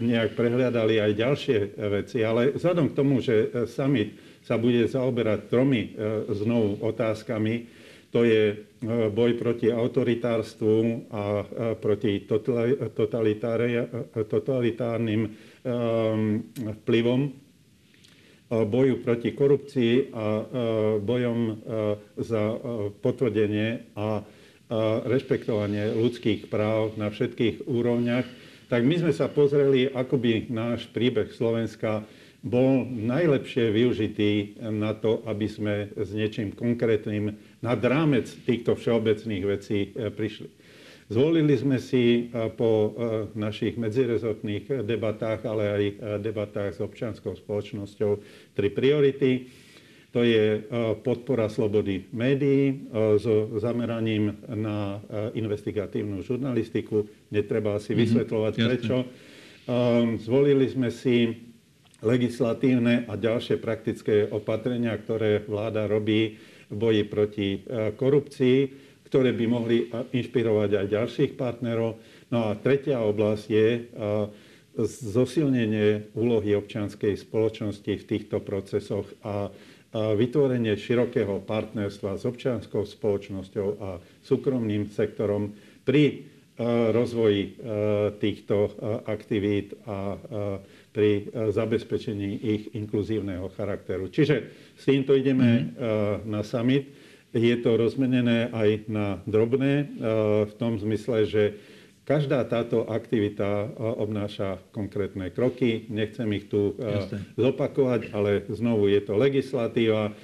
nejak 0.00 0.36
prehľadali 0.36 1.00
aj 1.00 1.12
ďalšie 1.16 1.58
veci. 1.76 2.20
Ale 2.20 2.52
vzhľadom 2.56 2.92
k 2.92 2.96
tomu, 2.96 3.24
že 3.24 3.66
summit 3.68 4.12
sa 4.44 4.60
bude 4.60 4.84
zaoberať 4.84 5.48
tromi 5.48 5.96
znovu 6.28 6.82
otázkami, 6.82 7.80
to 8.12 8.28
je 8.28 8.52
boj 9.08 9.40
proti 9.40 9.72
autoritárstvu 9.72 11.08
a 11.08 11.24
proti 11.80 12.28
totalitárnym 14.28 15.22
vplyvom 16.84 17.20
boju 18.52 19.00
proti 19.00 19.32
korupcii 19.32 20.12
a 20.12 20.44
bojom 21.00 21.38
za 22.20 22.52
potvrdenie 23.00 23.96
a 23.96 24.20
rešpektovanie 25.08 25.96
ľudských 25.96 26.52
práv 26.52 26.92
na 27.00 27.08
všetkých 27.08 27.64
úrovniach, 27.64 28.28
tak 28.72 28.88
my 28.88 28.96
sme 29.04 29.12
sa 29.12 29.28
pozreli, 29.28 29.84
ako 29.92 30.16
by 30.16 30.48
náš 30.48 30.88
príbeh 30.96 31.28
Slovenska 31.28 32.08
bol 32.40 32.88
najlepšie 32.88 33.68
využitý 33.68 34.56
na 34.72 34.96
to, 34.96 35.20
aby 35.28 35.44
sme 35.44 35.74
s 35.92 36.16
niečím 36.16 36.56
konkrétnym 36.56 37.36
nad 37.60 37.78
rámec 37.84 38.32
týchto 38.48 38.72
všeobecných 38.72 39.44
vecí 39.44 39.92
e, 39.92 40.08
prišli. 40.08 40.48
Zvolili 41.12 41.52
sme 41.52 41.76
si 41.76 42.32
e, 42.32 42.48
po 42.56 42.70
e, 42.72 42.90
našich 43.36 43.76
medzirezortných 43.76 44.88
debatách, 44.88 45.44
ale 45.44 45.64
aj 45.68 45.82
debatách 46.24 46.72
s 46.72 46.80
občianskou 46.80 47.36
spoločnosťou 47.36 48.12
tri 48.56 48.72
priority. 48.72 49.52
To 50.12 50.20
je 50.20 50.60
podpora 51.00 51.48
slobody 51.48 52.04
médií 52.12 52.84
so 53.16 53.48
zameraním 53.56 54.36
na 54.44 55.00
investigatívnu 55.32 56.20
žurnalistiku. 56.20 57.08
Netreba 57.32 57.80
si 57.80 57.96
mhm, 57.96 57.98
vysvetľovať 58.04 58.52
mm-hmm, 58.52 58.68
prečo. 58.68 58.96
Zvolili 60.20 60.68
sme 60.68 60.92
si 60.92 61.32
legislatívne 62.04 63.08
a 63.08 63.16
ďalšie 63.16 63.56
praktické 63.56 64.28
opatrenia, 64.28 64.92
ktoré 65.00 65.48
vláda 65.48 65.88
robí 65.88 66.36
v 66.68 66.74
boji 66.76 67.02
proti 67.08 67.48
korupcii 67.96 68.58
ktoré 69.12 69.36
by 69.36 69.44
mohli 69.44 69.92
inšpirovať 69.92 70.70
aj 70.72 70.86
ďalších 70.88 71.32
partnerov. 71.36 72.00
No 72.32 72.48
a 72.48 72.56
tretia 72.56 73.04
oblasť 73.04 73.44
je 73.44 73.84
zosilnenie 74.88 76.16
úlohy 76.16 76.56
občianskej 76.56 77.20
spoločnosti 77.20 77.92
v 77.92 78.08
týchto 78.08 78.40
procesoch 78.40 79.04
a 79.20 79.52
vytvorenie 79.92 80.72
širokého 80.76 81.44
partnerstva 81.44 82.16
s 82.16 82.24
občianskou 82.24 82.88
spoločnosťou 82.88 83.68
a 83.80 84.00
súkromným 84.24 84.88
sektorom 84.88 85.52
pri 85.84 86.32
rozvoji 86.92 87.56
týchto 88.20 88.76
aktivít 89.08 89.72
a 89.88 90.16
pri 90.92 91.32
zabezpečení 91.48 92.30
ich 92.36 92.62
inkluzívneho 92.76 93.48
charakteru. 93.56 94.12
Čiže 94.12 94.52
s 94.76 94.84
týmto 94.84 95.16
ideme 95.16 95.72
mm. 95.72 96.28
na 96.28 96.44
summit. 96.44 96.92
Je 97.32 97.56
to 97.64 97.80
rozmenené 97.80 98.52
aj 98.52 98.92
na 98.92 99.16
drobné 99.24 99.72
e, 99.72 99.84
v 100.44 100.52
tom 100.60 100.76
zmysle, 100.76 101.24
že 101.24 101.42
každá 102.02 102.44
táto 102.44 102.84
aktivita 102.86 103.66
e, 103.66 103.66
obnáša 103.78 104.58
konkrétne 104.74 105.30
kroky. 105.30 105.86
Nechcem 105.88 106.28
ich 106.34 106.50
tu 106.50 106.74
e, 106.76 106.82
Jasne. 106.82 107.18
zopakovať, 107.38 108.10
ale 108.12 108.46
znovu 108.50 108.90
je 108.90 109.00
to 109.02 109.14
legislatíva, 109.18 110.14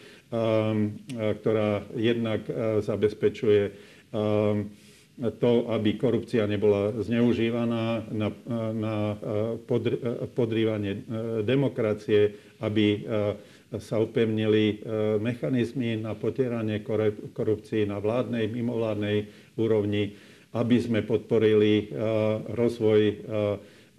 ktorá 1.09 1.89
jednak 1.97 2.45
zabezpečuje 2.85 3.73
to, 5.41 5.53
aby 5.73 5.91
korupcia 5.97 6.45
nebola 6.45 6.93
zneužívaná 7.01 8.13
na, 8.13 8.29
na 8.77 9.17
podrývanie 10.37 11.01
demokracie, 11.49 12.37
aby 12.61 13.09
sa 13.77 14.01
upevnili 14.01 14.65
e, 14.65 14.77
mechanizmy 15.21 16.01
na 16.01 16.17
potieranie 16.17 16.81
korupcií 17.37 17.85
na 17.85 18.01
vládnej, 18.01 18.49
mimovládnej 18.49 19.29
úrovni, 19.61 20.17
aby 20.55 20.77
sme 20.81 21.05
podporili 21.05 21.73
e, 21.79 21.85
rozvoj 22.53 23.01
e, 23.05 23.15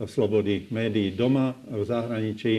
slobody 0.08 0.72
médií 0.72 1.12
doma, 1.12 1.54
v 1.68 1.84
zahraničí 1.84 2.56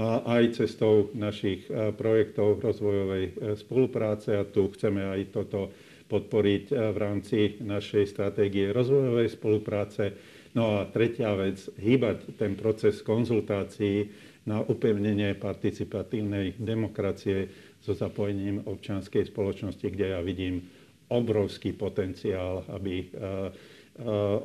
a 0.00 0.38
aj 0.38 0.64
cestou 0.64 1.12
našich 1.12 1.68
projektov 2.00 2.62
rozvojovej 2.64 3.58
spolupráce. 3.60 4.32
A 4.32 4.48
tu 4.48 4.72
chceme 4.72 5.04
aj 5.04 5.28
toto 5.28 5.68
podporiť 6.08 6.64
v 6.72 6.96
rámci 6.96 7.60
našej 7.60 8.08
stratégie 8.08 8.72
rozvojovej 8.72 9.28
spolupráce. 9.28 10.16
No 10.56 10.82
a 10.82 10.88
tretia 10.90 11.36
vec, 11.36 11.62
hýbať 11.78 12.34
ten 12.34 12.58
proces 12.58 13.04
konzultácií 13.04 14.10
na 14.50 14.64
upevnenie 14.64 15.38
participatívnej 15.38 16.58
demokracie 16.58 17.46
so 17.78 17.94
zapojením 17.94 18.66
občianskej 18.66 19.30
spoločnosti, 19.30 19.86
kde 19.86 20.06
ja 20.16 20.20
vidím 20.24 20.66
obrovský 21.10 21.74
potenciál, 21.74 22.62
aby 22.70 23.10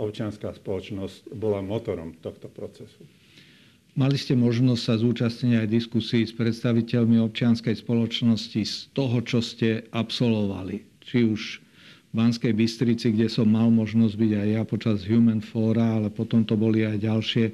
občianská 0.02 0.52
spoločnosť 0.52 1.32
bola 1.38 1.64
motorom 1.64 2.18
tohto 2.20 2.52
procesu. 2.52 3.06
Mali 3.96 4.20
ste 4.20 4.36
možnosť 4.36 4.82
sa 4.84 4.96
zúčastniť 5.00 5.54
aj 5.56 5.72
diskusii 5.72 6.28
s 6.28 6.36
predstaviteľmi 6.36 7.16
občianskej 7.24 7.80
spoločnosti 7.80 8.62
z 8.68 8.76
toho, 8.92 9.24
čo 9.24 9.40
ste 9.40 9.88
absolvovali. 9.96 10.84
Či 11.00 11.24
už 11.24 11.42
v 12.12 12.14
Banskej 12.20 12.52
Bystrici, 12.52 13.16
kde 13.16 13.32
som 13.32 13.48
mal 13.48 13.72
možnosť 13.72 14.20
byť 14.20 14.32
aj 14.36 14.48
ja 14.52 14.62
počas 14.68 15.08
Human 15.08 15.40
Fora, 15.40 15.96
ale 15.96 16.12
potom 16.12 16.44
to 16.44 16.60
boli 16.60 16.84
aj 16.84 17.00
ďalšie 17.00 17.46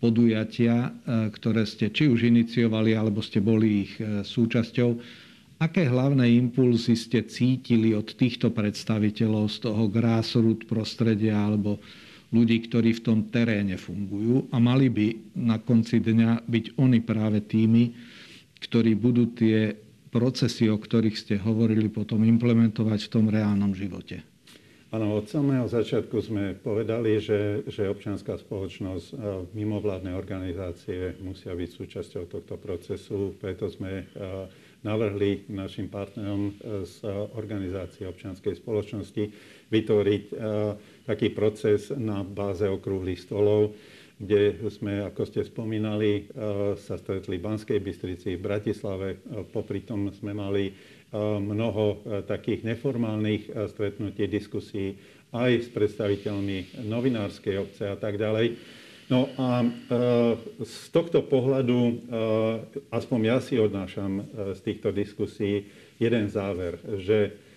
podujatia, 0.00 0.88
e, 0.88 1.28
ktoré 1.28 1.68
ste 1.68 1.92
či 1.92 2.08
už 2.08 2.24
iniciovali, 2.24 2.96
alebo 2.96 3.20
ste 3.20 3.44
boli 3.44 3.84
ich 3.84 3.92
súčasťou. 4.24 4.96
Aké 5.60 5.84
hlavné 5.84 6.40
impulzy 6.40 6.96
ste 6.96 7.20
cítili 7.20 7.92
od 7.92 8.16
týchto 8.16 8.48
predstaviteľov 8.48 9.52
z 9.52 9.68
toho 9.68 9.92
grassroot 9.92 10.64
prostredia 10.64 11.36
alebo 11.36 11.76
ľudí, 12.32 12.64
ktorí 12.64 12.96
v 12.96 13.04
tom 13.04 13.18
teréne 13.28 13.76
fungujú 13.76 14.48
a 14.48 14.56
mali 14.56 14.88
by 14.88 15.36
na 15.36 15.60
konci 15.60 16.00
dňa 16.00 16.48
byť 16.48 16.64
oni 16.80 17.04
práve 17.04 17.44
tými, 17.44 17.92
ktorí 18.56 18.96
budú 18.96 19.36
tie 19.36 19.76
procesy, 20.08 20.72
o 20.72 20.80
ktorých 20.80 21.20
ste 21.20 21.36
hovorili, 21.36 21.92
potom 21.92 22.24
implementovať 22.24 23.00
v 23.04 23.12
tom 23.12 23.28
reálnom 23.28 23.76
živote? 23.76 24.24
Áno, 24.90 25.12
od 25.20 25.28
samého 25.28 25.68
začiatku 25.68 26.18
sme 26.24 26.56
povedali, 26.56 27.20
že, 27.20 27.68
že 27.68 27.86
občianská 27.86 28.40
spoločnosť 28.40 29.12
mimovládne 29.52 30.16
organizácie 30.16 31.20
musia 31.20 31.52
byť 31.52 31.68
súčasťou 31.68 32.24
tohto 32.26 32.56
procesu, 32.56 33.36
preto 33.38 33.68
sme 33.68 34.08
navrhli 34.80 35.44
našim 35.52 35.88
partnerom 35.92 36.50
e, 36.50 36.52
z 36.88 37.04
organizácie 37.36 38.08
občianskej 38.08 38.56
spoločnosti 38.56 39.24
vytvoriť 39.68 40.24
e, 40.30 40.34
taký 41.04 41.32
proces 41.36 41.92
na 41.92 42.24
báze 42.24 42.64
okrúhlych 42.64 43.20
stolov, 43.20 43.76
kde 44.20 44.68
sme, 44.68 45.04
ako 45.04 45.22
ste 45.28 45.44
spomínali, 45.44 46.28
e, 46.28 46.76
sa 46.80 46.96
stretli 46.96 47.36
v 47.36 47.44
Banskej 47.44 47.78
Bystrici, 47.80 48.36
v 48.36 48.44
Bratislave. 48.44 49.20
Popri 49.52 49.84
tom 49.84 50.08
sme 50.12 50.32
mali 50.32 50.72
mnoho 51.18 52.06
takých 52.22 52.62
neformálnych 52.62 53.50
stretnutí, 53.74 54.30
diskusí 54.30 54.94
aj 55.34 55.66
s 55.66 55.68
predstaviteľmi 55.74 56.86
novinárskej 56.86 57.54
obce 57.58 57.82
a 57.90 57.98
tak 57.98 58.14
ďalej. 58.14 58.54
No 59.10 59.26
a 59.34 59.66
e, 59.66 59.68
z 60.62 60.88
tohto 60.94 61.26
pohľadu, 61.26 61.78
e, 61.82 61.94
aspoň 62.94 63.20
ja 63.26 63.38
si 63.42 63.58
odnášam 63.58 64.22
e, 64.22 64.54
z 64.54 64.60
týchto 64.62 64.94
diskusí 64.94 65.66
jeden 65.98 66.30
záver, 66.30 66.78
že 67.02 67.50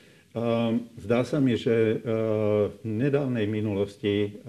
zdá 0.98 1.22
sa 1.22 1.38
mi, 1.38 1.54
že 1.54 2.02
v 2.02 2.82
nedávnej 2.82 3.46
minulosti 3.46 4.42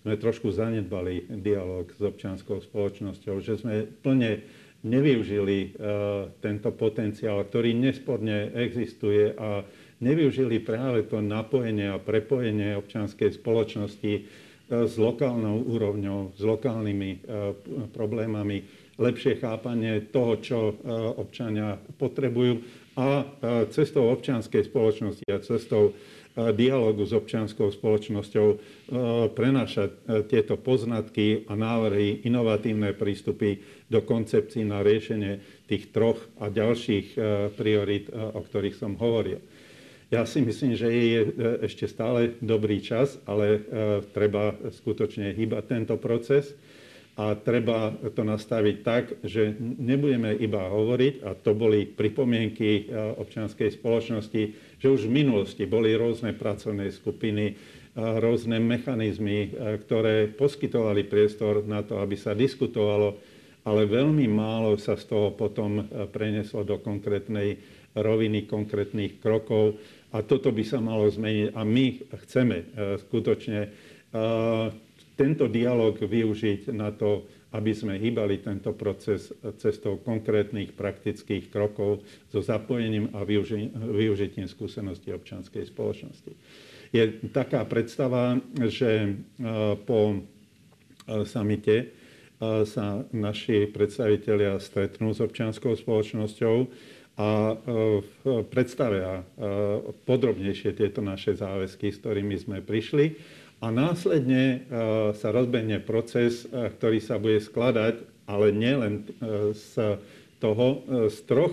sme 0.00 0.16
trošku 0.16 0.48
zanedbali 0.48 1.28
dialog 1.44 1.92
s 1.92 2.00
občianskou 2.00 2.64
spoločnosťou, 2.64 3.36
že 3.44 3.60
sme 3.60 3.84
plne 4.00 4.40
nevyužili 4.80 5.76
tento 6.40 6.72
potenciál, 6.72 7.44
ktorý 7.44 7.76
nesporne 7.76 8.48
existuje 8.56 9.36
a 9.36 9.60
nevyužili 10.00 10.56
práve 10.64 11.04
to 11.04 11.20
napojenie 11.20 11.92
a 11.92 12.00
prepojenie 12.00 12.80
občianskej 12.80 13.36
spoločnosti 13.36 14.24
s 14.70 14.94
lokálnou 14.94 15.66
úrovňou, 15.66 16.38
s 16.38 16.42
lokálnymi 16.46 17.10
e, 17.10 17.18
problémami, 17.90 18.62
lepšie 19.02 19.42
chápanie 19.42 20.06
toho, 20.14 20.38
čo 20.38 20.58
e, 20.70 20.74
občania 21.18 21.74
potrebujú 21.98 22.62
a 22.94 23.06
e, 23.20 23.24
cestou 23.74 24.06
občianskej 24.14 24.70
spoločnosti 24.70 25.26
a 25.26 25.42
cestou 25.42 25.92
dialogu 26.30 27.02
s 27.02 27.10
občianskou 27.10 27.74
spoločnosťou 27.74 28.46
prenášať 29.34 29.90
tieto 30.30 30.54
poznatky 30.54 31.42
a 31.50 31.58
návrhy, 31.58 32.22
inovatívne 32.22 32.94
prístupy 32.94 33.58
do 33.90 33.98
koncepcií 34.06 34.62
na 34.62 34.78
riešenie 34.78 35.66
tých 35.66 35.90
troch 35.90 36.22
a 36.38 36.46
ďalších 36.46 37.18
priorít, 37.58 38.14
o 38.14 38.40
ktorých 38.46 38.78
som 38.78 38.94
hovoril. 38.94 39.42
Ja 40.10 40.26
si 40.26 40.42
myslím, 40.42 40.74
že 40.74 40.90
je 40.90 41.20
ešte 41.70 41.86
stále 41.86 42.34
dobrý 42.42 42.82
čas, 42.82 43.22
ale 43.30 43.46
e, 43.46 43.58
treba 44.10 44.58
skutočne 44.58 45.30
hýbať 45.38 45.62
tento 45.70 45.94
proces 46.02 46.50
a 47.14 47.38
treba 47.38 47.94
to 48.10 48.26
nastaviť 48.26 48.76
tak, 48.82 49.22
že 49.22 49.54
nebudeme 49.60 50.34
iba 50.34 50.66
hovoriť, 50.66 51.14
a 51.22 51.38
to 51.38 51.54
boli 51.54 51.86
pripomienky 51.86 52.90
e, 52.90 53.14
občianskej 53.22 53.70
spoločnosti, 53.70 54.42
že 54.82 54.90
už 54.90 55.06
v 55.06 55.14
minulosti 55.14 55.62
boli 55.70 55.94
rôzne 55.94 56.34
pracovné 56.34 56.90
skupiny, 56.90 57.44
e, 57.46 57.54
rôzne 57.94 58.58
mechanizmy, 58.58 59.54
ktoré 59.86 60.26
poskytovali 60.26 61.06
priestor 61.06 61.62
na 61.62 61.86
to, 61.86 62.02
aby 62.02 62.18
sa 62.18 62.34
diskutovalo, 62.34 63.14
ale 63.62 63.86
veľmi 63.86 64.26
málo 64.26 64.74
sa 64.74 64.98
z 64.98 65.06
toho 65.06 65.38
potom 65.38 65.86
preneslo 66.10 66.66
do 66.66 66.82
konkrétnej 66.82 67.62
roviny, 67.94 68.46
konkrétnych 68.46 69.18
krokov 69.18 69.78
a 70.10 70.18
toto 70.26 70.50
by 70.50 70.62
sa 70.66 70.82
malo 70.82 71.06
zmeniť. 71.06 71.54
A 71.54 71.62
my 71.62 71.86
chceme 72.26 72.56
e, 72.58 72.64
skutočne 72.98 73.60
e, 73.62 73.68
tento 75.14 75.46
dialog 75.46 75.94
využiť 75.94 76.74
na 76.74 76.90
to, 76.90 77.30
aby 77.54 77.74
sme 77.74 77.98
hýbali 77.98 78.42
tento 78.42 78.74
proces 78.74 79.34
cestou 79.58 79.98
konkrétnych 79.98 80.70
praktických 80.74 81.50
krokov 81.50 82.06
so 82.30 82.38
zapojením 82.38 83.10
a 83.14 83.26
využitím 83.90 84.46
skúseností 84.46 85.10
občianskej 85.10 85.66
spoločnosti. 85.66 86.32
Je 86.90 87.02
taká 87.30 87.66
predstava, 87.66 88.38
že 88.66 88.90
e, 89.02 89.10
po 89.86 90.22
samite 91.26 91.90
sa 92.40 93.04
naši 93.12 93.68
predstavitelia 93.68 94.56
stretnú 94.56 95.12
s 95.12 95.20
občianskou 95.20 95.76
spoločnosťou 95.76 96.56
a 97.20 97.52
e, 97.52 97.54
predstavia 98.48 99.20
e, 99.20 99.22
podrobnejšie 100.08 100.72
tieto 100.72 101.04
naše 101.04 101.36
záväzky, 101.36 101.92
s 101.92 102.00
ktorými 102.00 102.36
sme 102.40 102.58
prišli. 102.64 103.20
A 103.60 103.68
následne 103.68 104.44
e, 104.56 104.58
sa 105.12 105.28
rozbehne 105.28 105.84
proces, 105.84 106.48
ktorý 106.48 106.98
sa 107.04 107.20
bude 107.20 107.44
skladať, 107.44 108.24
ale 108.24 108.54
nielen 108.54 109.10
z 109.50 109.98
toho, 110.38 110.86
z 111.10 111.18
troch 111.26 111.50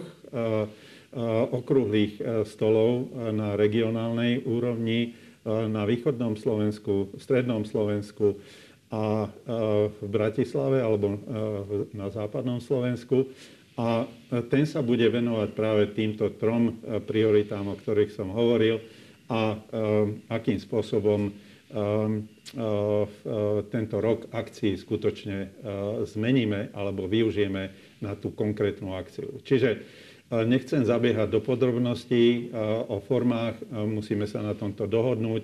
okrúhlych 1.50 2.22
stolov 2.46 3.10
na 3.34 3.58
regionálnej 3.58 4.46
úrovni 4.46 5.18
na 5.42 5.90
východnom 5.90 6.38
Slovensku, 6.38 7.18
strednom 7.18 7.66
Slovensku 7.66 8.38
a 8.94 9.26
v 9.90 10.06
Bratislave 10.06 10.86
alebo 10.86 11.18
na 11.98 12.14
západnom 12.14 12.62
Slovensku 12.62 13.26
a 13.78 14.10
ten 14.50 14.66
sa 14.66 14.82
bude 14.82 15.06
venovať 15.06 15.50
práve 15.54 15.94
týmto 15.94 16.34
trom 16.34 16.82
e, 16.82 16.98
prioritám, 16.98 17.70
o 17.70 17.78
ktorých 17.78 18.10
som 18.10 18.34
hovoril 18.34 18.82
a 19.30 19.54
e, 19.54 19.58
akým 20.34 20.58
spôsobom 20.58 21.30
e, 21.30 21.32
tento 23.70 23.98
rok 24.00 24.32
akcií 24.32 24.80
skutočne 24.80 25.52
zmeníme 26.08 26.72
alebo 26.72 27.04
využijeme 27.12 27.64
na 28.00 28.16
tú 28.16 28.32
konkrétnu 28.32 28.96
akciu. 28.96 29.44
Čiže 29.44 29.84
nechcem 30.48 30.88
zabiehať 30.88 31.28
do 31.28 31.44
podrobností 31.44 32.56
o 32.88 33.04
formách, 33.04 33.60
musíme 33.68 34.32
sa 34.32 34.40
na 34.48 34.56
tomto 34.56 34.88
dohodnúť. 34.88 35.44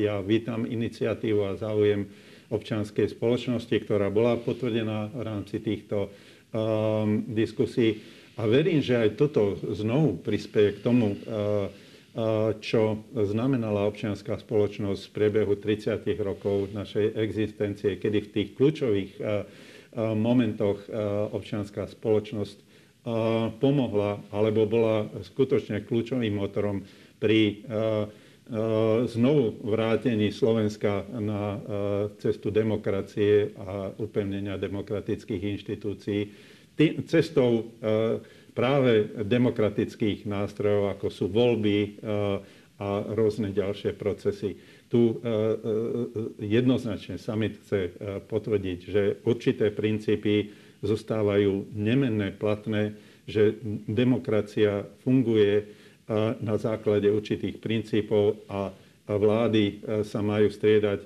Ja 0.00 0.24
vítam 0.24 0.64
iniciatívu 0.64 1.44
a 1.44 1.60
záujem 1.60 2.08
občianskej 2.48 3.12
spoločnosti, 3.12 3.76
ktorá 3.76 4.08
bola 4.08 4.40
potvrdená 4.40 5.12
v 5.12 5.20
rámci 5.20 5.60
týchto 5.60 6.08
diskusí. 7.32 8.04
A 8.40 8.48
verím, 8.48 8.80
že 8.80 8.96
aj 8.96 9.20
toto 9.20 9.60
znovu 9.76 10.16
prispieje 10.16 10.80
k 10.80 10.84
tomu, 10.84 11.12
uh, 11.12 11.18
uh, 11.28 12.56
čo 12.64 13.04
znamenala 13.12 13.84
občianská 13.88 14.40
spoločnosť 14.40 15.02
v 15.08 15.12
priebehu 15.12 15.54
30 15.60 16.00
rokov 16.24 16.72
našej 16.72 17.12
existencie, 17.20 18.00
kedy 18.00 18.18
v 18.24 18.32
tých 18.32 18.48
kľúčových 18.56 19.12
uh, 19.20 19.44
momentoch 20.16 20.88
občianská 21.36 21.84
spoločnosť 21.84 22.56
pomohla 23.60 24.24
alebo 24.32 24.64
bola 24.64 25.04
skutočne 25.20 25.84
kľúčovým 25.84 26.32
motorom 26.32 26.80
pri 27.20 27.60
znovu 29.06 29.62
vrátení 29.62 30.34
Slovenska 30.34 31.06
na 31.14 31.62
cestu 32.18 32.50
demokracie 32.50 33.54
a 33.54 33.94
upevnenia 33.96 34.58
demokratických 34.58 35.42
inštitúcií 35.58 36.20
cestou 37.06 37.70
práve 38.52 39.14
demokratických 39.22 40.26
nástrojov, 40.26 40.98
ako 40.98 41.06
sú 41.08 41.26
voľby 41.30 42.02
a 42.82 42.88
rôzne 43.14 43.54
ďalšie 43.54 43.94
procesy. 43.94 44.58
Tu 44.90 45.22
jednoznačne 46.42 47.16
summit 47.16 47.62
chce 47.62 47.94
potvrdiť, 48.26 48.78
že 48.82 49.02
určité 49.22 49.70
princípy 49.70 50.50
zostávajú 50.82 51.70
nemenné, 51.78 52.34
platné, 52.34 52.98
že 53.24 53.54
demokracia 53.86 54.82
funguje 55.06 55.70
na 56.42 56.56
základe 56.58 57.06
určitých 57.06 57.62
princípov 57.62 58.42
a 58.50 58.74
vlády 59.06 59.82
sa 60.02 60.22
majú 60.22 60.50
striedať 60.50 61.00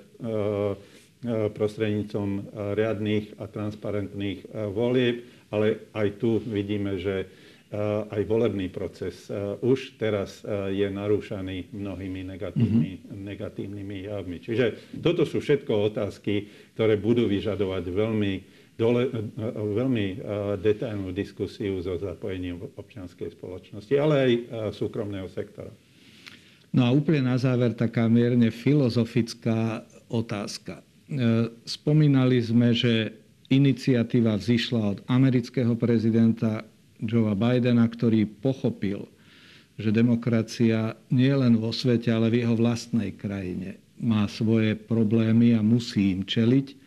prostrednícom 1.57 2.45
riadných 2.77 3.41
a 3.41 3.49
transparentných 3.49 4.53
volieb, 4.73 5.25
ale 5.49 5.89
aj 5.97 6.07
tu 6.21 6.37
vidíme, 6.37 7.01
že 7.01 7.25
aj 8.07 8.21
volebný 8.23 8.71
proces 8.71 9.27
už 9.59 9.99
teraz 9.99 10.39
je 10.71 10.87
narúšaný 10.87 11.75
mnohými 11.75 12.23
negatívny, 12.23 12.91
mm-hmm. 12.95 13.17
negatívnymi 13.27 13.97
javmi. 14.07 14.37
Čiže 14.39 14.65
toto 15.03 15.27
sú 15.27 15.43
všetko 15.43 15.91
otázky, 15.91 16.47
ktoré 16.79 16.95
budú 16.95 17.27
vyžadovať 17.27 17.83
veľmi 17.91 18.33
dole, 18.77 19.09
veľmi 19.73 20.21
detailnú 20.61 21.09
diskusiu 21.11 21.81
so 21.81 21.97
zapojením 21.97 22.61
občianskej 22.77 23.33
spoločnosti, 23.33 23.93
ale 23.97 24.13
aj 24.15 24.31
súkromného 24.77 25.27
sektora. 25.33 25.73
No 26.77 26.85
a 26.85 26.93
úplne 26.93 27.25
na 27.25 27.37
záver 27.41 27.73
taká 27.73 28.05
mierne 28.05 28.53
filozofická 28.53 29.81
otázka. 30.13 30.77
E, 30.77 30.83
spomínali 31.63 32.37
sme, 32.43 32.75
že 32.75 33.17
iniciatíva 33.47 34.35
vzýšla 34.35 34.81
od 34.93 34.99
amerického 35.07 35.73
prezidenta 35.79 36.67
Joea 36.99 37.33
Bidena, 37.33 37.87
ktorý 37.87 38.27
pochopil, 38.27 39.07
že 39.79 39.93
demokracia 39.93 40.97
nie 41.13 41.31
len 41.31 41.55
vo 41.55 41.71
svete, 41.71 42.11
ale 42.11 42.33
v 42.33 42.43
jeho 42.43 42.53
vlastnej 42.57 43.15
krajine 43.15 43.79
má 43.97 44.27
svoje 44.27 44.75
problémy 44.75 45.55
a 45.55 45.63
musí 45.63 46.13
im 46.13 46.21
čeliť 46.27 46.86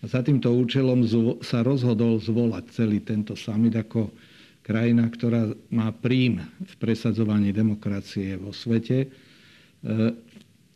a 0.00 0.04
za 0.04 0.20
týmto 0.20 0.52
účelom 0.52 1.08
sa 1.40 1.64
rozhodol 1.64 2.20
zvolať 2.20 2.64
celý 2.68 3.00
tento 3.00 3.32
summit 3.32 3.72
ako 3.80 4.12
krajina, 4.60 5.08
ktorá 5.08 5.48
má 5.72 5.88
príjm 5.94 6.42
v 6.42 6.74
presadzovaní 6.76 7.54
demokracie 7.54 8.36
vo 8.36 8.52
svete. 8.52 9.06
E, 9.06 9.08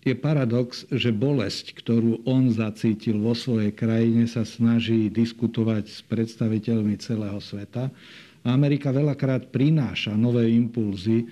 je 0.01 0.15
paradox, 0.17 0.89
že 0.89 1.13
bolesť, 1.13 1.77
ktorú 1.77 2.25
on 2.25 2.49
zacítil 2.49 3.21
vo 3.21 3.37
svojej 3.37 3.77
krajine, 3.77 4.25
sa 4.25 4.49
snaží 4.49 5.13
diskutovať 5.13 5.85
s 5.91 6.01
predstaviteľmi 6.09 6.97
celého 6.97 7.37
sveta. 7.37 7.93
Amerika 8.41 8.89
veľakrát 8.89 9.53
prináša 9.53 10.17
nové 10.17 10.49
impulzy 10.49 11.29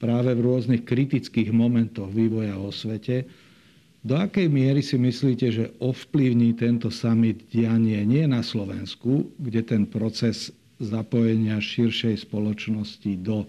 práve 0.00 0.32
v 0.32 0.40
rôznych 0.40 0.88
kritických 0.88 1.52
momentoch 1.52 2.08
vývoja 2.08 2.56
vo 2.56 2.72
svete 2.72 3.28
do 4.06 4.14
akej 4.14 4.46
miery 4.46 4.78
si 4.78 4.94
myslíte, 4.94 5.46
že 5.50 5.64
ovplyvní 5.82 6.54
tento 6.54 6.86
summit 6.88 7.50
dianie 7.50 8.06
nie 8.06 8.24
na 8.30 8.46
Slovensku, 8.46 9.26
kde 9.42 9.60
ten 9.66 9.82
proces 9.90 10.54
zapojenia 10.78 11.58
širšej 11.58 12.22
spoločnosti 12.22 13.12
do 13.18 13.42
e, 13.42 13.46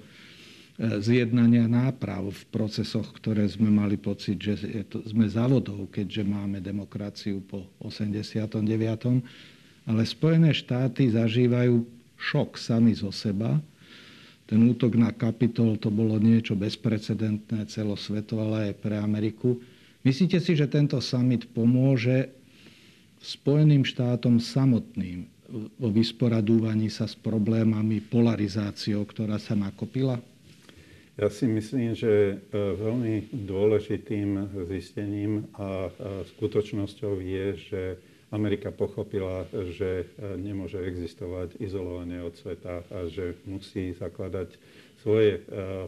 zjednania 0.97 1.69
náprav 1.69 2.33
v 2.33 2.43
procesoch, 2.49 3.05
ktoré 3.13 3.45
sme 3.45 3.69
mali 3.69 4.01
pocit, 4.01 4.41
že 4.41 4.57
sme 5.05 5.29
závodov, 5.29 5.85
keďže 5.93 6.25
máme 6.25 6.57
demokraciu 6.57 7.45
po 7.45 7.69
89. 7.85 8.65
Ale 9.85 10.01
Spojené 10.05 10.49
štáty 10.53 11.13
zažívajú 11.13 11.85
šok 12.17 12.57
sami 12.57 12.97
zo 12.97 13.13
seba. 13.13 13.61
Ten 14.49 14.65
útok 14.65 14.97
na 14.97 15.13
Kapitol 15.13 15.77
to 15.77 15.93
bolo 15.93 16.17
niečo 16.17 16.57
bezprecedentné 16.57 17.69
celosvetovo, 17.69 18.49
ale 18.49 18.73
aj 18.73 18.81
pre 18.81 18.97
Ameriku. 18.97 19.61
Myslíte 20.07 20.39
si, 20.39 20.55
že 20.55 20.71
tento 20.71 20.99
summit 21.03 21.43
pomôže 21.51 22.31
Spojeným 23.19 23.83
štátom 23.83 24.39
samotným 24.39 25.27
vo 25.75 25.89
vysporadúvaní 25.91 26.87
sa 26.87 27.03
s 27.03 27.19
problémami 27.19 27.99
polarizáciou, 27.99 29.03
ktorá 29.03 29.35
sa 29.35 29.59
nakopila? 29.59 30.23
Ja 31.19 31.27
si 31.27 31.51
myslím, 31.51 31.99
že 31.99 32.39
e, 32.39 32.55
veľmi 32.55 33.27
dôležitým 33.43 34.55
zistením 34.71 35.51
a 35.59 35.91
skutočnosťou 36.31 37.19
je, 37.19 37.45
že 37.59 37.81
Amerika 38.31 38.71
pochopila, 38.71 39.43
že 39.51 40.07
e, 40.15 40.37
nemôže 40.39 40.79
existovať 40.79 41.59
izolovanie 41.59 42.23
od 42.23 42.39
sveta 42.39 42.87
a 42.87 42.97
že 43.11 43.35
musí 43.43 43.91
zakladať 43.99 44.55
svoje 44.99 45.39
e, 45.39 45.41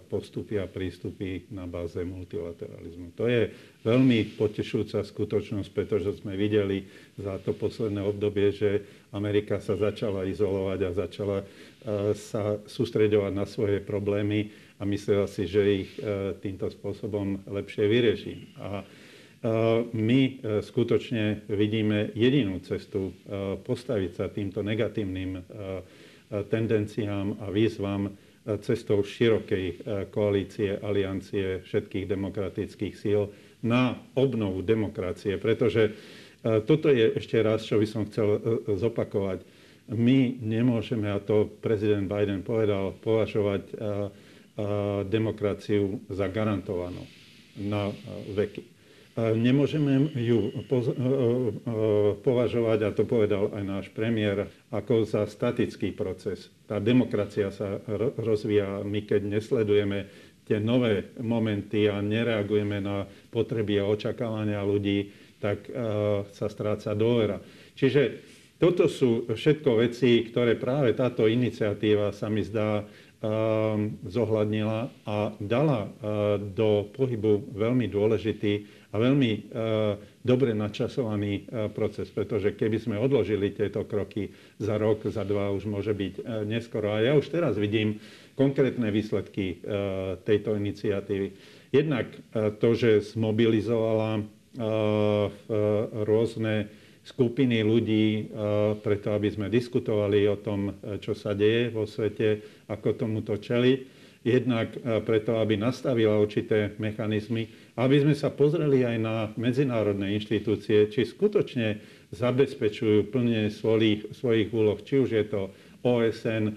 postupy 0.07 0.55
a 0.59 0.71
prístupy 0.71 1.51
na 1.51 1.67
báze 1.67 1.99
multilateralizmu. 1.99 3.11
To 3.19 3.27
je 3.27 3.51
veľmi 3.83 4.39
potešujúca 4.39 5.03
skutočnosť, 5.03 5.69
pretože 5.75 6.23
sme 6.23 6.39
videli 6.39 6.87
za 7.19 7.35
to 7.43 7.51
posledné 7.51 7.99
obdobie, 7.99 8.55
že 8.55 8.87
Amerika 9.11 9.59
sa 9.59 9.75
začala 9.75 10.23
izolovať 10.23 10.79
a 10.87 10.95
začala 10.95 11.37
e, 11.43 11.45
sa 12.15 12.63
sústreďovať 12.63 13.33
na 13.35 13.43
svoje 13.43 13.83
problémy 13.83 14.47
a 14.79 14.87
myslela 14.87 15.27
si, 15.27 15.43
že 15.43 15.83
ich 15.83 15.91
e, 15.99 16.31
týmto 16.39 16.71
spôsobom 16.71 17.43
lepšie 17.51 17.83
vyrieši. 17.87 18.35
A 18.63 18.69
my 19.97 20.37
skutočne 20.61 21.49
vidíme 21.49 22.13
jedinú 22.13 22.61
cestu 22.61 23.09
postaviť 23.65 24.11
sa 24.13 24.29
týmto 24.29 24.61
negatívnym 24.61 25.41
tendenciám 26.29 27.41
a 27.41 27.49
výzvam, 27.49 28.13
cestou 28.41 29.05
širokej 29.05 29.65
e, 29.65 29.75
koalície, 30.09 30.73
aliancie 30.81 31.61
všetkých 31.61 32.09
demokratických 32.09 32.93
síl 32.97 33.29
na 33.61 33.93
obnovu 34.17 34.65
demokracie. 34.65 35.37
Pretože 35.37 35.83
e, 35.85 35.91
toto 36.65 36.89
je 36.89 37.21
ešte 37.21 37.37
raz, 37.37 37.61
čo 37.61 37.77
by 37.77 37.85
som 37.85 38.09
chcel 38.09 38.27
e, 38.33 38.39
zopakovať. 38.81 39.45
My 39.93 40.41
nemôžeme, 40.41 41.05
a 41.11 41.21
to 41.21 41.45
prezident 41.61 42.07
Biden 42.07 42.47
povedal, 42.47 42.95
považovať 43.03 43.75
demokraciu 45.09 45.99
za 46.07 46.31
garantovanú 46.31 47.03
na 47.59 47.91
veky. 48.31 48.70
Nemôžeme 49.19 50.07
ju 50.15 50.55
považovať, 52.23 52.79
a 52.87 52.95
to 52.95 53.03
povedal 53.03 53.51
aj 53.51 53.63
náš 53.67 53.85
premiér, 53.91 54.47
ako 54.71 55.03
za 55.03 55.27
statický 55.27 55.91
proces. 55.91 56.47
Tá 56.63 56.79
demokracia 56.79 57.51
sa 57.51 57.83
rozvíja. 58.15 58.87
My 58.87 59.03
keď 59.03 59.27
nesledujeme 59.27 60.07
tie 60.47 60.63
nové 60.63 61.11
momenty 61.19 61.91
a 61.91 61.99
nereagujeme 61.99 62.79
na 62.79 63.03
potreby 63.35 63.83
a 63.83 63.91
očakávania 63.91 64.63
ľudí, 64.63 65.11
tak 65.43 65.67
sa 66.31 66.47
stráca 66.47 66.95
dôvera. 66.95 67.43
Čiže 67.75 68.01
toto 68.61 68.87
sú 68.87 69.27
všetko 69.27 69.69
veci, 69.81 70.23
ktoré 70.23 70.55
práve 70.55 70.95
táto 70.95 71.27
iniciatíva 71.27 72.15
sa 72.15 72.31
mi 72.31 72.47
zdá 72.47 72.87
zohľadnila 74.01 75.05
a 75.05 75.35
dala 75.37 75.93
do 76.41 76.89
pohybu 76.89 77.53
veľmi 77.53 77.85
dôležitý 77.85 78.80
a 78.91 78.95
veľmi 78.99 79.31
e, 79.31 79.39
dobre 80.19 80.51
načasovaný 80.51 81.47
e, 81.47 81.71
proces, 81.71 82.11
pretože 82.11 82.51
keby 82.59 82.77
sme 82.77 82.95
odložili 82.99 83.55
tieto 83.55 83.87
kroky 83.87 84.27
za 84.59 84.75
rok, 84.75 85.07
za 85.07 85.23
dva, 85.23 85.55
už 85.55 85.63
môže 85.63 85.95
byť 85.95 86.13
e, 86.19 86.21
neskoro. 86.43 86.91
A 86.91 86.99
ja 86.99 87.15
už 87.15 87.31
teraz 87.31 87.55
vidím 87.55 88.03
konkrétne 88.35 88.89
výsledky 88.89 89.59
tejto 90.23 90.55
iniciatívy. 90.55 91.35
Jednak 91.69 92.09
to, 92.33 92.69
že 92.73 93.13
zmobilizovala 93.13 94.23
rôzne 96.07 96.71
skupiny 97.05 97.61
ľudí 97.61 98.31
preto, 98.81 99.13
aby 99.13 99.29
sme 99.29 99.51
diskutovali 99.51 100.25
o 100.25 100.39
tom, 100.41 100.73
čo 101.03 101.11
sa 101.13 101.37
deje 101.37 101.69
vo 101.69 101.85
svete, 101.85 102.41
ako 102.71 102.97
tomuto 102.97 103.35
čeliť 103.35 104.01
jednak 104.21 104.77
e, 104.77 105.01
preto, 105.01 105.37
aby 105.41 105.57
nastavila 105.57 106.17
určité 106.21 106.73
mechanizmy, 106.77 107.49
aby 107.79 108.03
sme 108.03 108.15
sa 108.15 108.27
pozreli 108.33 108.83
aj 108.83 108.97
na 108.99 109.15
medzinárodné 109.39 110.17
inštitúcie, 110.19 110.91
či 110.91 111.07
skutočne 111.07 111.79
zabezpečujú 112.11 113.07
plne 113.07 113.47
svojich, 113.47 114.11
svojich 114.11 114.51
úloh, 114.51 114.79
či 114.83 114.99
už 114.99 115.09
je 115.15 115.25
to 115.27 115.41
OSN, 115.81 116.51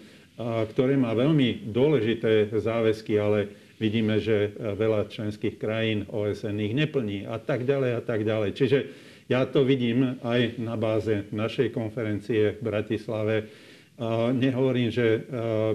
ktoré 0.74 0.98
má 0.98 1.14
veľmi 1.14 1.70
dôležité 1.70 2.50
záväzky, 2.50 3.14
ale 3.22 3.46
vidíme, 3.78 4.18
že 4.18 4.50
e, 4.50 4.74
veľa 4.74 5.06
členských 5.06 5.62
krajín 5.62 6.10
OSN 6.10 6.58
ich 6.58 6.74
neplní 6.74 7.22
a 7.22 7.38
tak 7.38 7.62
ďalej 7.62 7.90
a 7.94 8.02
tak 8.02 8.26
ďalej. 8.26 8.50
Čiže 8.58 8.78
ja 9.30 9.46
to 9.46 9.62
vidím 9.62 10.18
aj 10.26 10.58
na 10.58 10.74
báze 10.74 11.30
našej 11.30 11.70
konferencie 11.70 12.58
v 12.58 12.60
Bratislave, 12.60 13.46
Nehovorím, 14.34 14.90
že 14.90 15.22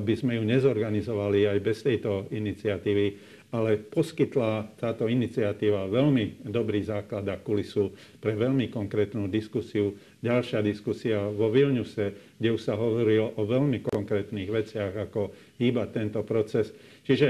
by 0.03 0.13
sme 0.19 0.35
ju 0.35 0.43
nezorganizovali 0.43 1.47
aj 1.47 1.59
bez 1.63 1.79
tejto 1.79 2.27
iniciatívy, 2.35 3.15
ale 3.49 3.81
poskytla 3.81 4.77
táto 4.77 5.09
iniciatíva 5.09 5.89
veľmi 5.89 6.45
dobrý 6.45 6.85
základ 6.85 7.25
a 7.25 7.41
kulisu 7.41 7.89
pre 8.21 8.37
veľmi 8.37 8.69
konkrétnu 8.69 9.25
diskusiu. 9.25 9.97
Ďalšia 10.21 10.61
diskusia 10.61 11.25
vo 11.33 11.49
Vilniuse, 11.49 12.37
kde 12.37 12.49
už 12.53 12.61
sa 12.61 12.77
hovorilo 12.77 13.33
o 13.33 13.41
veľmi 13.49 13.81
konkrétnych 13.81 14.53
veciach, 14.53 14.93
ako 15.09 15.33
hýba 15.57 15.89
tento 15.89 16.21
proces. 16.21 16.69
Čiže 17.01 17.27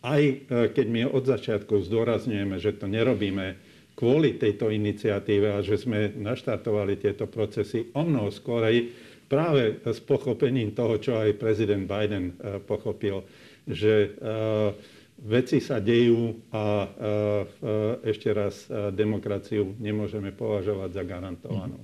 aj 0.00 0.22
e, 0.24 0.34
keď 0.72 0.86
my 0.88 1.00
od 1.12 1.24
začiatku 1.28 1.84
zdôrazňujeme, 1.84 2.56
že 2.56 2.72
to 2.80 2.88
nerobíme 2.88 3.60
kvôli 3.92 4.40
tejto 4.40 4.72
iniciatíve 4.72 5.52
a 5.52 5.60
že 5.60 5.76
sme 5.76 6.16
naštartovali 6.16 6.96
tieto 6.96 7.28
procesy 7.28 7.92
o 7.92 8.00
mnoho 8.00 8.32
skorej, 8.32 8.88
práve 9.28 9.80
s 9.84 10.00
pochopením 10.00 10.76
toho, 10.76 10.96
čo 11.00 11.16
aj 11.16 11.36
prezident 11.36 11.84
Biden 11.84 12.32
e, 12.36 12.60
pochopil, 12.64 13.24
že 13.68 14.08
e, 14.08 14.08
veci 15.20 15.60
sa 15.60 15.82
dejú 15.82 16.48
a 16.54 16.88
ešte 18.06 18.28
raz 18.32 18.66
demokraciu 18.96 19.76
nemôžeme 19.76 20.32
považovať 20.32 20.90
za 20.94 21.02
garantovanú. 21.04 21.82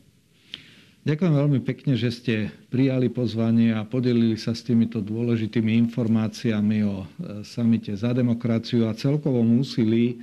Ďakujem 1.08 1.34
veľmi 1.40 1.60
pekne, 1.64 1.96
že 1.96 2.12
ste 2.12 2.34
prijali 2.68 3.08
pozvanie 3.08 3.72
a 3.72 3.80
podelili 3.88 4.36
sa 4.36 4.52
s 4.52 4.60
týmito 4.60 5.00
dôležitými 5.00 5.72
informáciami 5.88 6.84
o 6.84 6.96
e, 7.00 7.06
samite 7.48 7.96
za 7.96 8.12
demokraciu 8.12 8.84
a 8.84 8.92
celkovom 8.92 9.56
úsilí, 9.56 10.20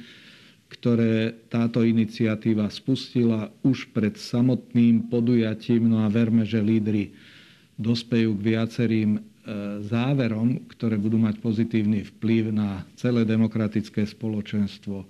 ktoré 0.69 1.41
táto 1.49 1.81
iniciatíva 1.81 2.69
spustila 2.69 3.49
už 3.65 3.97
pred 3.97 4.13
samotným 4.13 5.09
podujatím. 5.09 5.89
No 5.89 6.05
a 6.05 6.11
verme, 6.11 6.45
že 6.45 6.61
lídry 6.61 7.17
dospejú 7.81 8.37
k 8.37 8.45
viacerým 8.53 9.11
e, 9.17 9.19
záverom, 9.85 10.65
ktoré 10.73 10.97
budú 10.97 11.21
mať 11.21 11.37
pozitívny 11.37 12.01
vplyv 12.17 12.49
na 12.49 12.81
celé 12.97 13.21
demokratické 13.23 14.01
spoločenstvo 14.01 15.05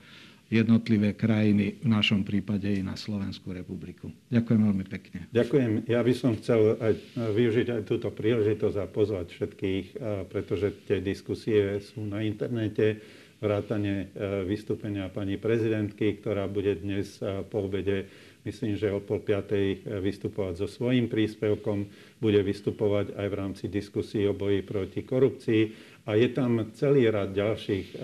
jednotlivé 0.45 1.17
krajiny, 1.17 1.81
v 1.81 1.89
našom 1.89 2.21
prípade 2.21 2.69
i 2.69 2.85
na 2.85 2.93
Slovenskú 2.93 3.49
republiku. 3.49 4.13
Ďakujem 4.29 4.61
veľmi 4.61 4.85
pekne. 4.85 5.25
Ďakujem. 5.33 5.89
Ja 5.89 6.05
by 6.05 6.13
som 6.13 6.37
chcel 6.37 6.77
aj 6.77 6.93
využiť 7.17 7.67
aj 7.73 7.81
túto 7.89 8.13
príležitosť 8.13 8.77
a 8.77 8.85
pozvať 8.85 9.33
všetkých, 9.33 9.85
pretože 10.29 10.85
tie 10.85 11.01
diskusie 11.01 11.81
sú 11.81 12.05
na 12.05 12.21
internete, 12.21 13.01
vrátane 13.41 14.13
vystúpenia 14.45 15.09
pani 15.09 15.41
prezidentky, 15.41 16.21
ktorá 16.21 16.45
bude 16.45 16.77
dnes 16.77 17.17
po 17.49 17.65
obede, 17.65 18.05
myslím, 18.45 18.77
že 18.77 18.93
o 18.93 19.01
pol 19.01 19.19
piatej 19.25 19.83
vystupovať 19.99 20.63
so 20.63 20.67
svojím 20.69 21.09
príspevkom, 21.09 21.89
bude 22.21 22.39
vystupovať 22.45 23.17
aj 23.17 23.27
v 23.27 23.35
rámci 23.35 23.65
diskusí 23.67 24.23
o 24.29 24.37
boji 24.37 24.61
proti 24.61 25.01
korupcii 25.01 25.61
a 26.05 26.13
je 26.13 26.29
tam 26.29 26.69
celý 26.77 27.09
rad 27.09 27.33
ďalších 27.33 27.97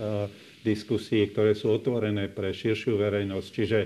diskusí, 0.66 1.30
ktoré 1.30 1.54
sú 1.58 1.74
otvorené 1.74 2.30
pre 2.30 2.54
širšiu 2.54 2.98
verejnosť. 2.98 3.48
Čiže 3.50 3.80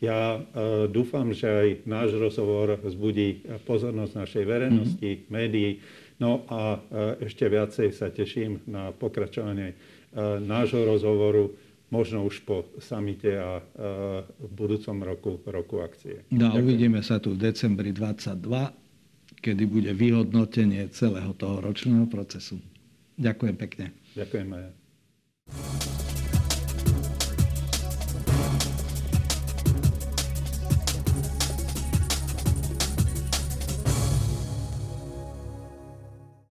ja 0.00 0.38
e, 0.38 0.40
dúfam, 0.88 1.28
že 1.34 1.46
aj 1.46 1.68
náš 1.84 2.16
rozhovor 2.16 2.80
vzbudí 2.80 3.44
pozornosť 3.68 4.12
našej 4.16 4.44
verejnosti, 4.48 5.10
mm-hmm. 5.10 5.28
médií. 5.28 5.70
No 6.20 6.44
a 6.52 6.76
ešte 7.16 7.48
viacej 7.48 7.96
sa 7.96 8.12
teším 8.12 8.60
na 8.68 8.92
pokračovanie 8.92 9.72
nášho 10.44 10.84
rozhovoru, 10.84 11.56
možno 11.90 12.24
už 12.24 12.46
po 12.46 12.64
samite 12.78 13.34
a 13.34 13.60
v 14.38 14.50
budúcom 14.54 14.96
roku, 15.02 15.30
roku 15.44 15.82
akcie. 15.82 16.24
No 16.30 16.50
a 16.50 16.56
uvidíme 16.56 17.02
sa 17.02 17.18
tu 17.18 17.34
v 17.34 17.50
decembri 17.50 17.90
22, 17.90 18.40
kedy 19.42 19.64
bude 19.66 19.92
vyhodnotenie 19.92 20.88
celého 20.94 21.34
toho 21.34 21.60
ročného 21.60 22.06
procesu. 22.06 22.62
Ďakujem 23.18 23.56
pekne. 23.58 23.92
Ďakujem 24.16 24.48
aj. 24.54 25.99